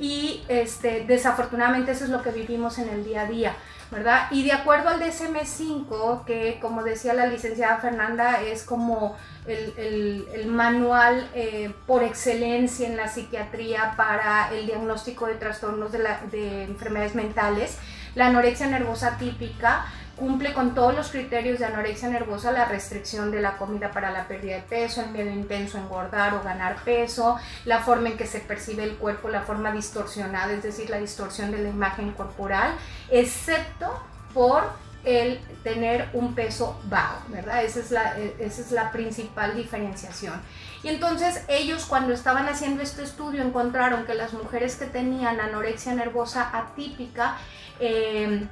Y 0.00 0.44
este, 0.48 1.04
desafortunadamente 1.06 1.92
eso 1.92 2.04
es 2.04 2.10
lo 2.10 2.22
que 2.22 2.30
vivimos 2.30 2.78
en 2.78 2.88
el 2.88 3.04
día 3.04 3.22
a 3.22 3.26
día. 3.26 3.56
¿verdad? 3.90 4.26
Y 4.32 4.42
de 4.42 4.50
acuerdo 4.50 4.88
al 4.88 5.00
DSM-5, 5.00 6.24
que 6.24 6.58
como 6.60 6.82
decía 6.82 7.14
la 7.14 7.26
licenciada 7.26 7.76
Fernanda, 7.76 8.42
es 8.42 8.64
como 8.64 9.16
el, 9.46 10.46
manual 10.48 11.28
eh, 11.34 11.72
por 11.86 12.02
excelencia 12.02 12.88
en 12.88 12.96
la 12.96 13.06
psiquiatría 13.06 13.94
para 13.96 14.50
el 14.52 14.66
diagnóstico 14.66 15.26
de 15.26 15.34
trastornos 15.34 15.92
de, 15.92 16.02
de 16.32 16.64
enfermedades 16.64 17.14
mentales, 17.14 17.78
la 18.16 18.26
anorexia 18.26 18.66
nervosa 18.66 19.18
típica 19.18 19.86
cumple 20.16 20.52
con 20.52 20.74
todos 20.74 20.94
los 20.94 21.10
criterios 21.10 21.58
de 21.58 21.66
anorexia 21.66 22.08
nervosa, 22.08 22.50
la 22.50 22.64
restricción 22.64 23.30
de 23.30 23.40
la 23.40 23.56
comida 23.58 23.90
para 23.90 24.10
la 24.10 24.26
pérdida 24.26 24.56
de 24.56 24.62
peso, 24.62 25.02
el 25.02 25.10
miedo 25.10 25.30
intenso 25.30 25.78
a 25.78 25.82
engordar 25.82 26.34
o 26.34 26.42
ganar 26.42 26.76
peso, 26.84 27.36
la 27.64 27.80
forma 27.80 28.08
en 28.08 28.16
que 28.16 28.26
se 28.26 28.40
percibe 28.40 28.84
el 28.84 28.96
cuerpo, 28.96 29.28
la 29.28 29.42
forma 29.42 29.70
distorsionada, 29.72 30.52
es 30.52 30.62
decir, 30.62 30.88
la 30.90 30.98
distorsión 30.98 31.50
de 31.50 31.58
la 31.58 31.68
imagen 31.68 32.12
corporal, 32.12 32.74
excepto 33.10 34.02
por 34.32 34.64
el 35.04 35.38
tener 35.62 36.08
un 36.14 36.34
peso 36.34 36.80
bajo, 36.84 37.22
¿verdad? 37.28 37.62
Esa 37.62 37.78
es 37.78 37.90
la, 37.92 38.16
esa 38.18 38.60
es 38.60 38.72
la 38.72 38.90
principal 38.90 39.54
diferenciación. 39.54 40.34
Y 40.82 40.88
entonces 40.88 41.42
ellos 41.48 41.86
cuando 41.86 42.12
estaban 42.12 42.48
haciendo 42.48 42.82
este 42.82 43.04
estudio 43.04 43.42
encontraron 43.42 44.04
que 44.04 44.14
las 44.14 44.32
mujeres 44.32 44.74
que 44.76 44.86
tenían 44.86 45.40
anorexia 45.40 45.94
nervosa 45.94 46.50
atípica, 46.52 47.36
eh, 47.78 48.46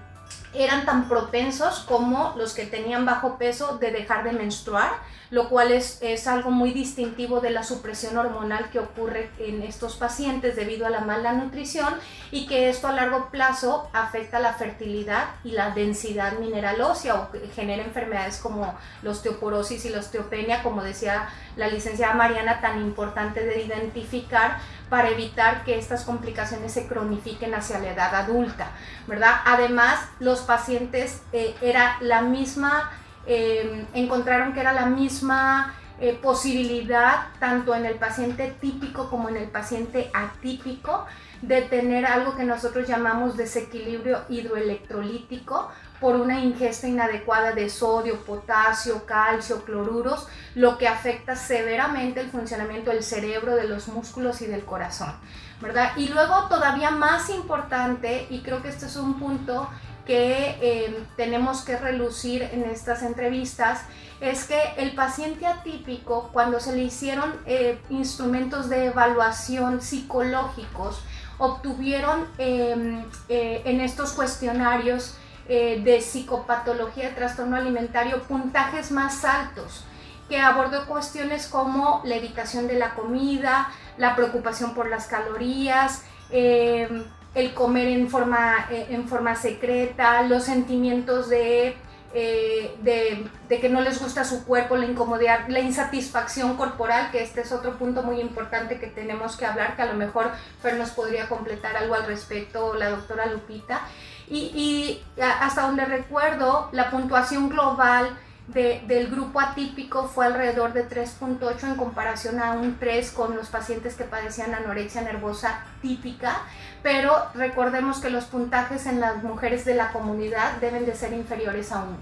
eran 0.55 0.85
tan 0.85 1.09
propensos 1.09 1.81
como 1.81 2.35
los 2.37 2.55
que 2.55 2.67
tenían 2.67 3.05
bajo 3.05 3.39
peso 3.39 3.79
de 3.79 3.91
dejar 3.91 4.25
de 4.25 4.33
menstruar, 4.33 4.91
lo 5.31 5.49
cual 5.49 5.73
es, 5.73 5.99
es, 6.01 6.27
algo 6.29 6.51
muy 6.51 6.73
distintivo 6.73 7.41
de 7.41 7.51
la 7.51 7.65
supresión 7.65 8.17
hormonal 8.17 8.71
que 8.71 8.79
ocurre 8.79 9.31
en 9.39 9.63
estos 9.63 9.97
pacientes 9.97 10.55
debido 10.55 10.87
a 10.87 10.91
la 10.91 11.01
mala 11.01 11.33
nutrición 11.33 11.93
y 12.31 12.47
que 12.47 12.69
esto 12.69 12.87
a 12.87 12.93
largo 12.93 13.31
plazo 13.31 13.89
afecta 13.93 14.39
la 14.39 14.53
fertilidad 14.53 15.27
y 15.43 15.53
la 15.53 15.71
densidad 15.71 16.39
mineral 16.39 16.81
ósea 16.83 17.15
o 17.17 17.29
genera 17.55 17.83
enfermedades 17.83 18.39
como 18.39 18.75
la 19.03 19.11
osteoporosis 19.11 19.85
y 19.87 19.89
la 19.89 19.99
osteopenia, 19.99 20.63
como 20.63 20.83
decía 20.83 21.29
la 21.57 21.69
licenciada 21.69 22.15
Mariana, 22.15 22.61
tan 22.61 22.81
importante 22.81 23.45
de 23.45 23.63
identificar 23.63 24.59
para 24.89 25.09
evitar 25.09 25.65
que 25.65 25.79
estas 25.79 26.05
complicaciones 26.05 26.73
se 26.73 26.87
cronifiquen 26.87 27.55
hacia 27.55 27.79
la 27.79 27.93
edad 27.93 28.15
adulta, 28.15 28.69
¿verdad? 29.07 29.41
Además, 29.45 29.99
los 30.21 30.43
pacientes 30.45 31.23
eh, 31.33 31.55
era 31.61 31.97
la 32.01 32.23
misma, 32.23 32.91
em, 33.27 33.87
encontraron 33.95 34.53
que 34.53 34.61
era 34.61 34.73
la 34.73 34.87
misma 34.87 35.75
eh, 36.01 36.19
posibilidad 36.21 37.29
tanto 37.39 37.75
en 37.75 37.87
el 37.87 37.95
paciente 37.95 38.57
típico 38.61 39.09
como 39.11 39.29
en 39.29 39.37
el 39.37 39.49
paciente 39.49 40.11
atípico 40.13 41.07
de 41.41 41.63
tener 41.63 42.05
algo 42.07 42.37
que 42.37 42.45
nosotros 42.45 42.89
llamamos 42.89 43.37
desequilibrio 43.37 44.23
hidroelectrolítico 44.29 45.71
por 46.01 46.17
una 46.17 46.41
ingesta 46.41 46.89
inadecuada 46.89 47.53
de 47.53 47.71
sodio, 47.71 48.25
potasio, 48.25 49.07
calcio, 49.07 49.65
cloruros, 49.65 50.27
lo 50.55 50.79
que 50.79 50.89
afecta 50.89 51.37
severamente 51.37 52.21
el 52.21 52.31
funcionamiento 52.31 52.91
del 52.91 53.03
cerebro, 53.03 53.55
de 53.55 53.69
los 53.69 53.89
músculos 53.89 54.43
y 54.43 54.47
del 54.47 54.65
corazón, 54.65 55.15
¿verdad? 55.61 55.93
Y 55.97 56.09
luego 56.09 56.49
todavía 56.49 56.91
más 56.91 57.31
importante, 57.31 58.27
y 58.31 58.41
creo 58.43 58.63
que 58.63 58.69
este 58.69 58.87
es 58.87 58.97
un 58.97 59.19
punto 59.19 59.69
que 60.05 60.57
eh, 60.61 61.05
tenemos 61.17 61.63
que 61.63 61.77
relucir 61.77 62.43
en 62.43 62.65
estas 62.65 63.03
entrevistas, 63.03 63.83
es 64.21 64.45
que 64.45 64.59
el 64.77 64.95
paciente 64.95 65.47
atípico, 65.47 66.31
cuando 66.33 66.61
se 66.61 66.75
le 66.75 66.83
hicieron 66.83 67.35
eh, 67.47 67.79
instrumentos 67.91 68.69
de 68.69 68.87
evaluación 68.87 69.81
psicológicos, 69.81 71.03
obtuvieron 71.39 72.27
em, 72.39 73.05
eh, 73.29 73.63
en 73.65 73.81
estos 73.81 74.13
cuestionarios 74.13 75.17
eh, 75.49 75.81
de 75.85 76.01
psicopatología 76.01 77.09
de 77.09 77.15
trastorno 77.15 77.57
alimentario 77.57 78.23
puntajes 78.23 78.91
más 78.91 79.25
altos 79.25 79.85
que 80.29 80.41
abordó 80.41 80.87
cuestiones 80.87 81.49
como 81.49 82.01
la 82.05 82.15
evitación 82.15 82.67
de 82.67 82.79
la 82.79 82.95
comida, 82.95 83.71
la 83.99 84.17
preocupación 84.17 84.75
por 84.75 84.89
las 84.89 85.07
calorías, 85.07 86.03
em, 86.31 87.05
el 87.35 87.55
comer 87.55 87.89
en 87.89 88.09
forma, 88.09 88.67
eh, 88.71 88.87
en 88.91 89.09
forma 89.09 89.35
secreta, 89.35 90.23
los 90.23 90.45
sentimientos 90.45 91.29
de 91.29 91.77
eh, 92.17 92.77
de, 92.83 93.59
que 93.61 93.69
no 93.69 93.81
les 93.81 94.01
gusta 94.01 94.23
su 94.25 94.45
cuerpo, 94.45 94.77
la 94.77 94.85
incomodidad, 94.85 95.49
la 95.49 95.59
insatisfacción 95.59 96.57
corporal, 96.57 97.11
que 97.11 97.21
este 97.21 97.41
es 97.41 97.51
otro 97.51 97.77
punto 97.77 98.05
muy 98.05 98.21
importante 98.21 98.79
que 98.79 98.87
tenemos 98.87 99.37
que 99.37 99.47
hablar, 99.47 99.75
que 99.75 99.83
a 99.83 99.87
lo 99.87 99.95
mejor 99.95 100.31
Fer 100.63 100.77
nos 100.77 100.91
podría 100.91 101.29
completar 101.29 101.77
algo 101.77 101.95
al 101.95 102.07
respecto, 102.07 102.75
la 102.75 102.91
doctora 102.91 103.27
Lupita. 103.27 103.81
Y, 104.29 104.53
y 104.55 105.05
hasta 105.21 105.63
donde 105.63 105.87
recuerdo, 105.87 106.69
la 106.71 106.89
puntuación 106.93 107.49
global 107.49 108.17
del 108.47 109.11
grupo 109.11 109.41
atípico 109.41 110.07
fue 110.07 110.27
alrededor 110.27 110.75
de 110.75 110.87
3.8 110.87 111.65
en 111.65 111.77
comparación 111.77 112.41
a 112.41 112.53
un 112.53 112.79
3 112.79 113.11
con 113.13 113.37
los 113.37 113.49
pacientes 113.49 113.95
que 113.95 114.05
padecían 114.05 114.55
anorexia 114.55 115.01
nervosa 115.01 115.65
típica, 115.81 116.43
pero 116.83 117.15
recordemos 117.35 118.01
que 118.01 118.11
los 118.11 118.25
puntajes 118.25 118.87
en 118.87 119.01
las 119.01 119.23
mujeres 119.23 119.65
de 119.65 119.75
la 119.75 119.93
comunidad 119.93 120.59
deben 120.61 120.85
de 120.85 120.95
ser 120.95 121.15
inferiores 121.15 121.73
a 121.73 121.85
1. 121.85 121.97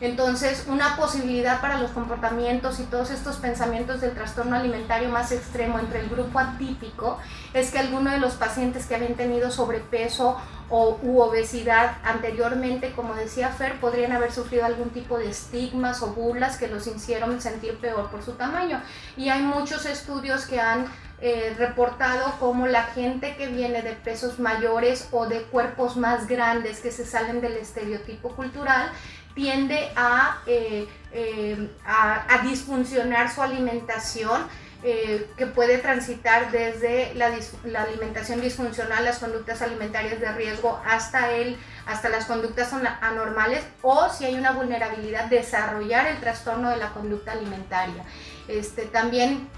Entonces, 0.00 0.64
una 0.68 0.96
posibilidad 0.96 1.60
para 1.60 1.78
los 1.78 1.90
comportamientos 1.92 2.80
y 2.80 2.84
todos 2.84 3.10
estos 3.10 3.36
pensamientos 3.36 4.02
del 4.02 4.12
trastorno 4.12 4.56
alimentario 4.56 5.08
más 5.08 5.32
extremo 5.32 5.78
entre 5.78 6.00
el 6.00 6.08
grupo 6.08 6.38
atípico 6.38 7.18
es 7.54 7.70
que 7.70 7.78
alguno 7.78 8.10
de 8.10 8.18
los 8.18 8.34
pacientes 8.34 8.86
que 8.86 8.94
habían 8.94 9.14
tenido 9.14 9.50
sobrepeso 9.50 10.36
o 10.68 10.98
u 11.02 11.20
obesidad 11.20 11.96
anteriormente, 12.04 12.92
como 12.92 13.14
decía 13.14 13.48
Fer, 13.50 13.80
podrían 13.80 14.12
haber 14.12 14.32
sufrido 14.32 14.66
algún 14.66 14.90
tipo 14.90 15.18
de 15.18 15.30
estigmas 15.30 16.02
o 16.02 16.08
burlas 16.08 16.58
que 16.58 16.68
los 16.68 16.86
hicieron 16.86 17.40
sentir 17.40 17.78
peor 17.78 18.10
por 18.10 18.22
su 18.22 18.32
tamaño. 18.32 18.82
Y 19.16 19.30
hay 19.30 19.42
muchos 19.42 19.86
estudios 19.86 20.44
que 20.46 20.60
han 20.60 20.86
eh, 21.22 21.54
reportado 21.56 22.34
como 22.38 22.66
la 22.66 22.82
gente 22.82 23.36
que 23.36 23.46
viene 23.46 23.80
de 23.80 23.92
pesos 23.92 24.38
mayores 24.38 25.08
o 25.12 25.26
de 25.26 25.42
cuerpos 25.44 25.96
más 25.96 26.26
grandes 26.26 26.80
que 26.80 26.92
se 26.92 27.06
salen 27.06 27.40
del 27.40 27.56
estereotipo 27.56 28.36
cultural 28.36 28.90
tiende 29.36 29.90
a, 29.94 30.38
eh, 30.46 30.88
eh, 31.12 31.70
a, 31.84 32.40
disfuncionar 32.42 33.32
su 33.32 33.42
alimentación, 33.42 34.48
eh, 34.82 35.28
que 35.36 35.46
puede 35.46 35.78
transitar 35.78 36.50
desde 36.50 37.14
la, 37.14 37.30
la, 37.64 37.82
alimentación 37.82 38.40
disfuncional, 38.40 39.04
las 39.04 39.18
conductas 39.18 39.60
alimentarias 39.60 40.20
de 40.20 40.32
riesgo, 40.32 40.80
hasta, 40.86 41.32
el, 41.32 41.58
hasta 41.86 42.08
las 42.08 42.24
conductas 42.24 42.72
anormales, 42.72 43.62
o 43.82 44.08
si 44.08 44.24
hay 44.24 44.36
una 44.36 44.52
vulnerabilidad, 44.52 45.26
desarrollar 45.26 46.06
el 46.06 46.18
trastorno 46.18 46.70
de 46.70 46.78
la 46.78 46.90
conducta 46.90 47.32
alimentaria. 47.32 48.04
Este, 48.48 48.86
también 48.86 49.48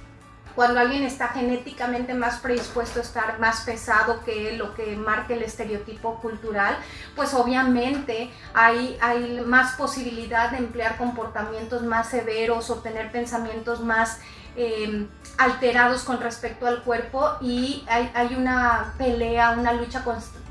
cuando 0.59 0.81
alguien 0.81 1.05
está 1.05 1.29
genéticamente 1.29 2.15
más 2.15 2.41
predispuesto 2.41 2.99
a 2.99 3.03
estar 3.03 3.39
más 3.39 3.61
pesado 3.61 4.25
que 4.25 4.57
lo 4.57 4.75
que 4.75 4.97
marca 4.97 5.35
el 5.35 5.43
estereotipo 5.45 6.17
cultural, 6.17 6.77
pues 7.15 7.33
obviamente 7.33 8.29
hay, 8.55 8.99
hay 9.01 9.41
más 9.47 9.77
posibilidad 9.77 10.51
de 10.51 10.57
emplear 10.57 10.97
comportamientos 10.97 11.85
más 11.85 12.09
severos 12.09 12.71
o 12.71 12.79
tener 12.79 13.13
pensamientos 13.13 13.85
más 13.85 14.19
em, 14.57 15.07
alterados 15.37 16.03
con 16.03 16.21
respecto 16.21 16.67
al 16.67 16.83
cuerpo 16.83 17.37
y 17.41 17.85
hay, 17.89 18.11
hay 18.13 18.35
una 18.35 18.95
pelea, 18.99 19.51
una 19.53 19.75
lucha 19.75 20.03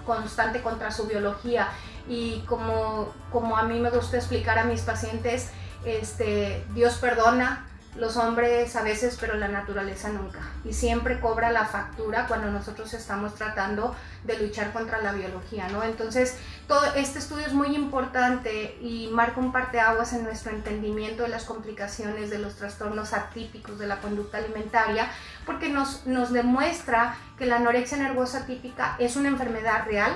constante 0.06 0.62
contra 0.62 0.90
su 0.90 1.04
biología. 1.08 1.68
Y 2.08 2.46
como, 2.48 3.14
como 3.30 3.58
a 3.58 3.64
mí 3.64 3.78
me 3.78 3.90
gusta 3.90 4.16
explicar 4.16 4.58
a 4.58 4.64
mis 4.64 4.84
pacientes, 4.84 5.52
este, 5.84 6.66
Dios 6.74 6.94
perdona, 6.96 7.67
los 7.96 8.16
hombres 8.18 8.76
a 8.76 8.84
veces, 8.84 9.18
pero 9.20 9.36
la 9.36 9.48
naturaleza 9.48 10.10
nunca. 10.10 10.40
Y 10.64 10.74
siempre 10.74 11.20
cobra 11.20 11.52
la 11.52 11.66
factura 11.66 12.28
cuando 12.28 12.52
nosotros 12.52 12.94
estamos 12.94 13.36
tratando 13.36 13.96
de 14.24 14.38
luchar 14.38 14.72
contra 14.72 15.02
la 15.02 15.14
biología, 15.14 15.68
¿no? 15.70 15.84
Entonces, 15.84 16.38
todo 16.68 16.86
este 16.96 17.20
estudio 17.20 17.48
es 17.48 17.54
muy 17.54 17.76
importante 17.76 18.78
y 18.82 19.10
marca 19.12 19.40
un 19.40 19.52
parteaguas 19.52 20.14
en 20.14 20.24
nuestro 20.24 20.52
entendimiento 20.52 21.24
de 21.24 21.30
las 21.30 21.46
complicaciones 21.46 22.30
de 22.30 22.38
los 22.38 22.56
trastornos 22.56 23.14
atípicos 23.14 23.80
de 23.80 23.88
la 23.88 24.00
conducta 24.00 24.38
alimentaria, 24.38 25.10
porque 25.46 25.70
nos, 25.70 26.06
nos 26.06 26.32
demuestra 26.32 27.16
que 27.38 27.46
la 27.46 27.56
anorexia 27.56 27.98
nervosa 27.98 28.46
típica 28.46 28.96
es 29.00 29.16
una 29.16 29.30
enfermedad 29.30 29.86
real, 29.86 30.14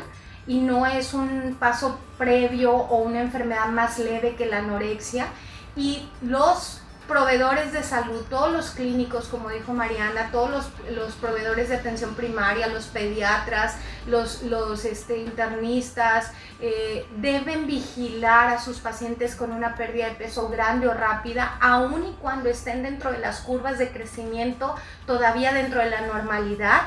y 0.48 0.60
no 0.60 0.86
es 0.86 1.14
un 1.14 1.56
paso 1.60 2.00
previo 2.18 2.74
o 2.74 2.98
una 3.04 3.22
enfermedad 3.22 3.68
más 3.68 4.00
leve 4.00 4.36
que 4.36 4.48
la 4.48 4.58
anorexia. 4.60 5.28
Y 5.76 6.10
los 6.22 6.82
proveedores 7.12 7.74
de 7.74 7.84
salud, 7.84 8.24
todos 8.30 8.54
los 8.54 8.70
clínicos, 8.70 9.28
como 9.28 9.50
dijo 9.50 9.74
Mariana, 9.74 10.30
todos 10.32 10.72
los, 10.90 11.12
proveedores 11.16 11.68
de 11.68 11.76
atención 11.76 12.16
primaria, 12.16 12.68
los 12.68 12.86
pediatras, 12.86 13.76
los, 14.08 14.44
los 14.44 14.86
este, 14.86 15.18
internistas, 15.18 16.32
eh, 16.62 17.06
deben 17.18 17.68
vigilar 17.68 18.48
a 18.48 18.62
sus 18.62 18.78
pacientes 18.78 19.36
con 19.36 19.52
una 19.52 19.76
pérdida 19.76 20.08
de 20.08 20.16
peso 20.16 20.48
grande 20.48 20.88
o 20.88 20.94
rápida, 20.94 21.58
aun 21.60 22.06
y 22.06 22.14
cuando 22.22 22.48
estén 22.48 22.82
dentro 22.82 23.12
de 23.12 23.20
las 23.20 23.42
curvas 23.42 23.78
de 23.78 23.90
crecimiento, 23.90 24.74
todavía 25.06 25.52
dentro 25.52 25.82
de 25.82 25.90
la 25.90 26.02
normalidad. 26.08 26.84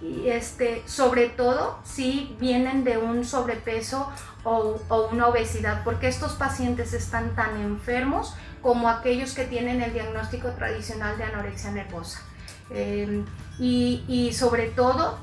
Y 0.00 0.28
este, 0.28 0.82
sobre 0.86 1.28
todo 1.30 1.80
si 1.82 2.36
vienen 2.38 2.84
de 2.84 2.98
un 2.98 3.24
sobrepeso 3.24 4.12
o, 4.44 4.80
o 4.88 5.08
una 5.08 5.26
obesidad, 5.26 5.82
porque 5.82 6.06
estos 6.06 6.34
pacientes 6.34 6.92
están 6.92 7.34
tan 7.34 7.56
enfermos 7.60 8.36
como 8.64 8.88
aquellos 8.88 9.34
que 9.34 9.44
tienen 9.44 9.82
el 9.82 9.92
diagnóstico 9.92 10.52
tradicional 10.52 11.18
de 11.18 11.24
anorexia 11.24 11.70
nervosa. 11.70 12.22
Eh, 12.70 13.22
y, 13.58 14.32
sobre 14.32 14.70
todo, 14.70 15.18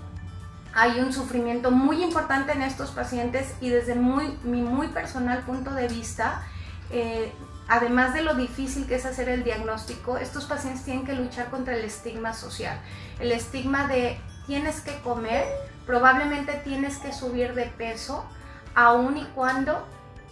hay 0.75 0.99
un 0.99 1.11
sufrimiento 1.11 1.71
muy 1.71 2.03
importante 2.03 2.51
en 2.51 2.61
estos 2.61 2.91
pacientes 2.91 3.55
y 3.59 3.69
desde 3.69 3.95
muy, 3.95 4.37
mi 4.43 4.61
muy 4.61 4.89
personal 4.89 5.39
punto 5.39 5.71
de 5.71 5.87
vista, 5.87 6.43
eh, 6.91 7.33
además 7.67 8.13
de 8.13 8.21
lo 8.21 8.35
difícil 8.35 8.85
que 8.85 8.93
es 8.93 9.07
hacer 9.07 9.27
el 9.27 9.43
diagnóstico, 9.43 10.17
estos 10.17 10.45
pacientes 10.45 10.85
tienen 10.85 11.03
que 11.03 11.13
luchar 11.13 11.49
contra 11.49 11.75
el 11.75 11.83
estigma 11.83 12.35
social. 12.35 12.79
El 13.19 13.31
estigma 13.31 13.87
de 13.87 14.19
tienes 14.45 14.81
que 14.81 14.99
comer, 14.99 15.45
probablemente 15.87 16.61
tienes 16.63 16.97
que 16.97 17.11
subir 17.11 17.55
de 17.55 17.65
peso, 17.65 18.23
aun 18.75 19.17
y 19.17 19.25
cuando 19.33 19.83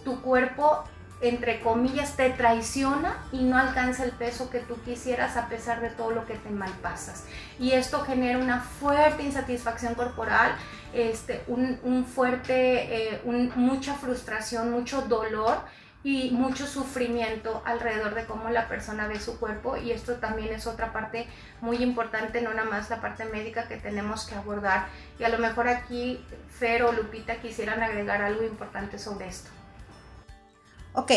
tu 0.04 0.22
cuerpo 0.22 0.84
entre 1.20 1.60
comillas, 1.60 2.16
te 2.16 2.30
traiciona 2.30 3.22
y 3.30 3.42
no 3.42 3.58
alcanza 3.58 4.04
el 4.04 4.12
peso 4.12 4.48
que 4.48 4.60
tú 4.60 4.80
quisieras 4.82 5.36
a 5.36 5.48
pesar 5.48 5.80
de 5.80 5.90
todo 5.90 6.12
lo 6.12 6.26
que 6.26 6.34
te 6.34 6.50
malpasas. 6.50 7.24
Y 7.58 7.72
esto 7.72 8.00
genera 8.00 8.38
una 8.38 8.60
fuerte 8.60 9.22
insatisfacción 9.22 9.94
corporal, 9.94 10.52
este, 10.94 11.42
un, 11.46 12.04
fuerte, 12.06 13.14
eh, 13.14 13.20
mucha 13.24 13.94
frustración, 13.94 14.70
mucho 14.70 15.02
dolor 15.02 15.58
y 16.02 16.30
mucho 16.30 16.66
sufrimiento 16.66 17.62
alrededor 17.66 18.14
de 18.14 18.24
cómo 18.24 18.48
la 18.48 18.68
persona 18.68 19.06
ve 19.06 19.20
su 19.20 19.38
cuerpo 19.38 19.76
y 19.76 19.90
esto 19.90 20.14
también 20.14 20.54
es 20.54 20.66
otra 20.66 20.92
parte 20.92 21.26
muy 21.60 21.82
importante, 21.82 22.40
no 22.40 22.54
nada 22.54 22.68
más 22.68 22.88
la 22.88 23.02
parte 23.02 23.26
médica 23.26 23.68
que 23.68 23.76
tenemos 23.76 24.24
que 24.24 24.34
abordar 24.34 24.86
y 25.18 25.24
a 25.24 25.28
lo 25.28 25.38
mejor 25.38 25.68
aquí 25.68 26.24
Fer 26.48 26.84
o 26.84 26.92
Lupita 26.92 27.36
quisieran 27.36 27.82
agregar 27.82 28.22
algo 28.22 28.42
importante 28.42 28.98
sobre 28.98 29.28
esto. 29.28 29.50
Ok, 30.94 31.12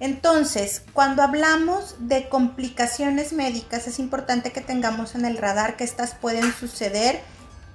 entonces, 0.00 0.82
cuando 0.92 1.22
hablamos 1.22 1.96
de 1.98 2.28
complicaciones 2.28 3.32
médicas, 3.32 3.86
es 3.86 3.98
importante 3.98 4.52
que 4.52 4.60
tengamos 4.60 5.14
en 5.14 5.24
el 5.24 5.38
radar 5.38 5.76
que 5.76 5.84
estas 5.84 6.14
pueden 6.14 6.52
suceder 6.52 7.20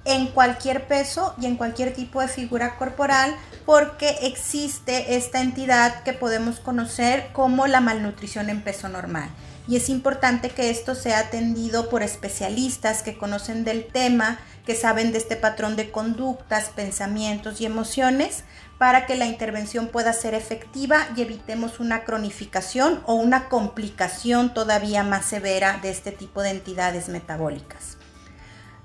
en 0.04 0.28
cualquier 0.28 0.86
peso 0.86 1.34
y 1.40 1.46
en 1.46 1.56
cualquier 1.56 1.92
tipo 1.92 2.20
de 2.20 2.28
figura 2.28 2.76
corporal 2.76 3.34
porque 3.66 4.16
existe 4.22 5.16
esta 5.16 5.40
entidad 5.40 6.02
que 6.02 6.12
podemos 6.12 6.58
conocer 6.60 7.28
como 7.32 7.66
la 7.66 7.80
malnutrición 7.80 8.48
en 8.48 8.62
peso 8.62 8.88
normal. 8.88 9.28
Y 9.70 9.76
es 9.76 9.88
importante 9.88 10.50
que 10.50 10.68
esto 10.68 10.96
sea 10.96 11.20
atendido 11.20 11.90
por 11.90 12.02
especialistas 12.02 13.04
que 13.04 13.16
conocen 13.16 13.62
del 13.62 13.86
tema, 13.86 14.40
que 14.66 14.74
saben 14.74 15.12
de 15.12 15.18
este 15.18 15.36
patrón 15.36 15.76
de 15.76 15.92
conductas, 15.92 16.70
pensamientos 16.70 17.60
y 17.60 17.66
emociones 17.66 18.42
para 18.78 19.06
que 19.06 19.14
la 19.14 19.26
intervención 19.26 19.86
pueda 19.86 20.12
ser 20.12 20.34
efectiva 20.34 21.06
y 21.14 21.22
evitemos 21.22 21.78
una 21.78 22.02
cronificación 22.02 23.00
o 23.06 23.14
una 23.14 23.48
complicación 23.48 24.52
todavía 24.54 25.04
más 25.04 25.26
severa 25.26 25.78
de 25.80 25.90
este 25.90 26.10
tipo 26.10 26.42
de 26.42 26.50
entidades 26.50 27.08
metabólicas. 27.08 27.96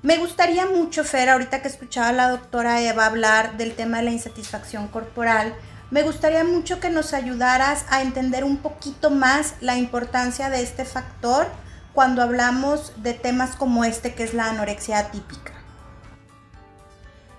Me 0.04 0.20
gustaría 0.20 0.68
mucho, 0.68 1.04
Fer, 1.04 1.30
ahorita 1.30 1.64
que 1.64 1.68
escuchaba 1.68 2.10
a 2.10 2.14
la 2.14 2.30
doctora 2.30 2.80
Eva 2.84 3.08
hablar 3.08 3.58
del 3.58 3.74
tema 3.74 3.98
de 3.98 4.04
la 4.04 4.12
insatisfacción 4.12 4.88
corporal, 4.90 5.56
me 5.92 6.04
gustaría 6.04 6.44
mucho 6.44 6.80
que 6.80 6.90
nos 6.90 7.14
ayudaras 7.14 7.86
a 7.90 8.02
entender 8.02 8.44
un 8.44 8.58
poquito 8.58 9.12
más 9.12 9.56
la 9.62 9.78
importancia 9.78 10.50
de 10.50 10.62
este 10.62 10.86
factor 10.86 11.48
cuando 11.94 12.22
hablamos 12.22 12.92
de 13.02 13.14
temas 13.14 13.56
como 13.56 13.86
este 13.86 14.14
que 14.16 14.24
es 14.24 14.34
la 14.34 14.50
anorexia 14.50 15.00
atípica. 15.00 15.54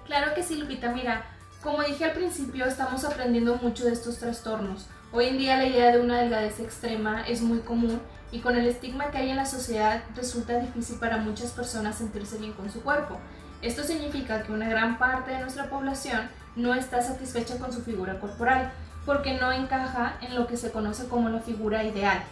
Claro 0.06 0.34
que 0.34 0.42
sí, 0.42 0.56
Lupita. 0.56 0.92
Mira, 0.92 1.26
como 1.62 1.82
dije 1.82 2.04
al 2.04 2.12
principio, 2.12 2.64
estamos 2.64 3.04
aprendiendo 3.04 3.56
mucho 3.56 3.84
de 3.84 3.92
estos 3.92 4.18
trastornos. 4.18 4.86
Hoy 5.12 5.26
en 5.26 5.38
día 5.38 5.56
la 5.56 5.66
idea 5.66 5.92
de 5.92 6.00
una 6.00 6.20
delgadez 6.20 6.60
extrema 6.60 7.26
es 7.26 7.42
muy 7.42 7.58
común 7.60 8.00
y 8.30 8.40
con 8.40 8.56
el 8.56 8.66
estigma 8.66 9.10
que 9.10 9.18
hay 9.18 9.30
en 9.30 9.36
la 9.36 9.46
sociedad 9.46 10.02
resulta 10.14 10.58
difícil 10.58 10.98
para 10.98 11.16
muchas 11.16 11.50
personas 11.50 11.96
sentirse 11.96 12.38
bien 12.38 12.52
con 12.52 12.70
su 12.70 12.82
cuerpo. 12.82 13.18
Esto 13.62 13.82
significa 13.82 14.42
que 14.42 14.52
una 14.52 14.68
gran 14.68 14.98
parte 14.98 15.32
de 15.32 15.40
nuestra 15.40 15.68
población 15.68 16.28
no 16.56 16.74
está 16.74 17.02
satisfecha 17.02 17.58
con 17.58 17.72
su 17.72 17.82
figura 17.82 18.18
corporal 18.18 18.72
porque 19.04 19.34
no 19.34 19.52
encaja 19.52 20.16
en 20.20 20.34
lo 20.34 20.46
que 20.46 20.56
se 20.56 20.72
conoce 20.72 21.06
como 21.06 21.28
la 21.28 21.40
figura 21.40 21.84
ideal. 21.84 22.22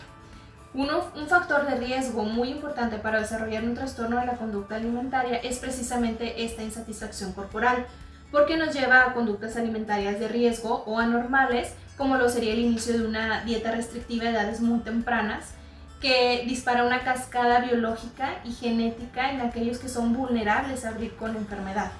Uno, 0.75 1.05
un 1.15 1.29
factor 1.29 1.67
de 1.67 1.77
riesgo 1.77 2.25
muy 2.25 2.49
importante 2.49 2.99
para 2.99 3.21
desarrollar 3.21 3.63
un 3.63 3.75
trastorno 3.75 4.19
de 4.19 4.27
la 4.27 4.33
conducta 4.33 4.75
alimentaria 4.75 5.37
es 5.37 5.59
precisamente 5.61 6.45
esta 6.45 6.65
insatisfacción 6.65 7.33
corporal 7.33 7.87
porque 8.33 8.57
nos 8.57 8.75
lleva 8.75 9.03
a 9.03 9.13
conductas 9.15 9.57
alimentarias 9.57 10.19
de 10.19 10.27
riesgo 10.27 10.83
o 10.87 10.99
anormales, 10.99 11.73
como 11.97 12.17
lo 12.17 12.29
sería 12.29 12.55
el 12.55 12.59
inicio 12.59 12.99
de 12.99 13.07
una 13.07 13.45
dieta 13.45 13.71
restrictiva 13.71 14.25
a 14.25 14.31
edades 14.31 14.61
muy 14.61 14.81
tempranas, 14.81 15.53
que 16.01 16.45
dispara 16.49 16.85
una 16.85 17.05
cascada 17.05 17.61
biológica 17.61 18.41
y 18.45 18.51
genética 18.51 19.31
en 19.31 19.43
aquellos 19.43 19.79
que 19.79 19.89
son 19.89 20.13
vulnerables 20.13 20.85
a 20.85 20.89
abrir 20.89 21.15
con 21.15 21.37
enfermedad. 21.37 21.93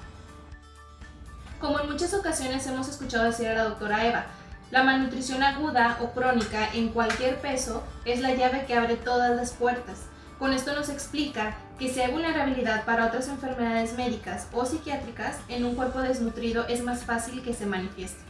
Como 1.65 1.79
en 1.79 1.89
muchas 1.89 2.13
ocasiones 2.13 2.67
hemos 2.67 2.87
escuchado 2.87 3.23
decir 3.23 3.47
a 3.47 3.55
la 3.55 3.63
doctora 3.63 4.05
Eva, 4.05 4.25
la 4.69 4.83
malnutrición 4.83 5.41
aguda 5.41 5.97
o 5.99 6.11
crónica 6.11 6.69
en 6.75 6.89
cualquier 6.89 7.41
peso 7.41 7.83
es 8.05 8.19
la 8.19 8.35
llave 8.35 8.65
que 8.67 8.75
abre 8.75 8.97
todas 8.97 9.35
las 9.35 9.53
puertas. 9.53 10.03
Con 10.37 10.53
esto 10.53 10.75
nos 10.75 10.89
explica 10.89 11.57
que 11.79 11.91
si 11.91 12.01
hay 12.01 12.11
vulnerabilidad 12.11 12.85
para 12.85 13.07
otras 13.07 13.29
enfermedades 13.29 13.97
médicas 13.97 14.47
o 14.53 14.63
psiquiátricas, 14.63 15.37
en 15.47 15.65
un 15.65 15.73
cuerpo 15.73 16.01
desnutrido 16.01 16.67
es 16.67 16.83
más 16.83 17.03
fácil 17.03 17.41
que 17.41 17.55
se 17.55 17.65
manifieste. 17.65 18.23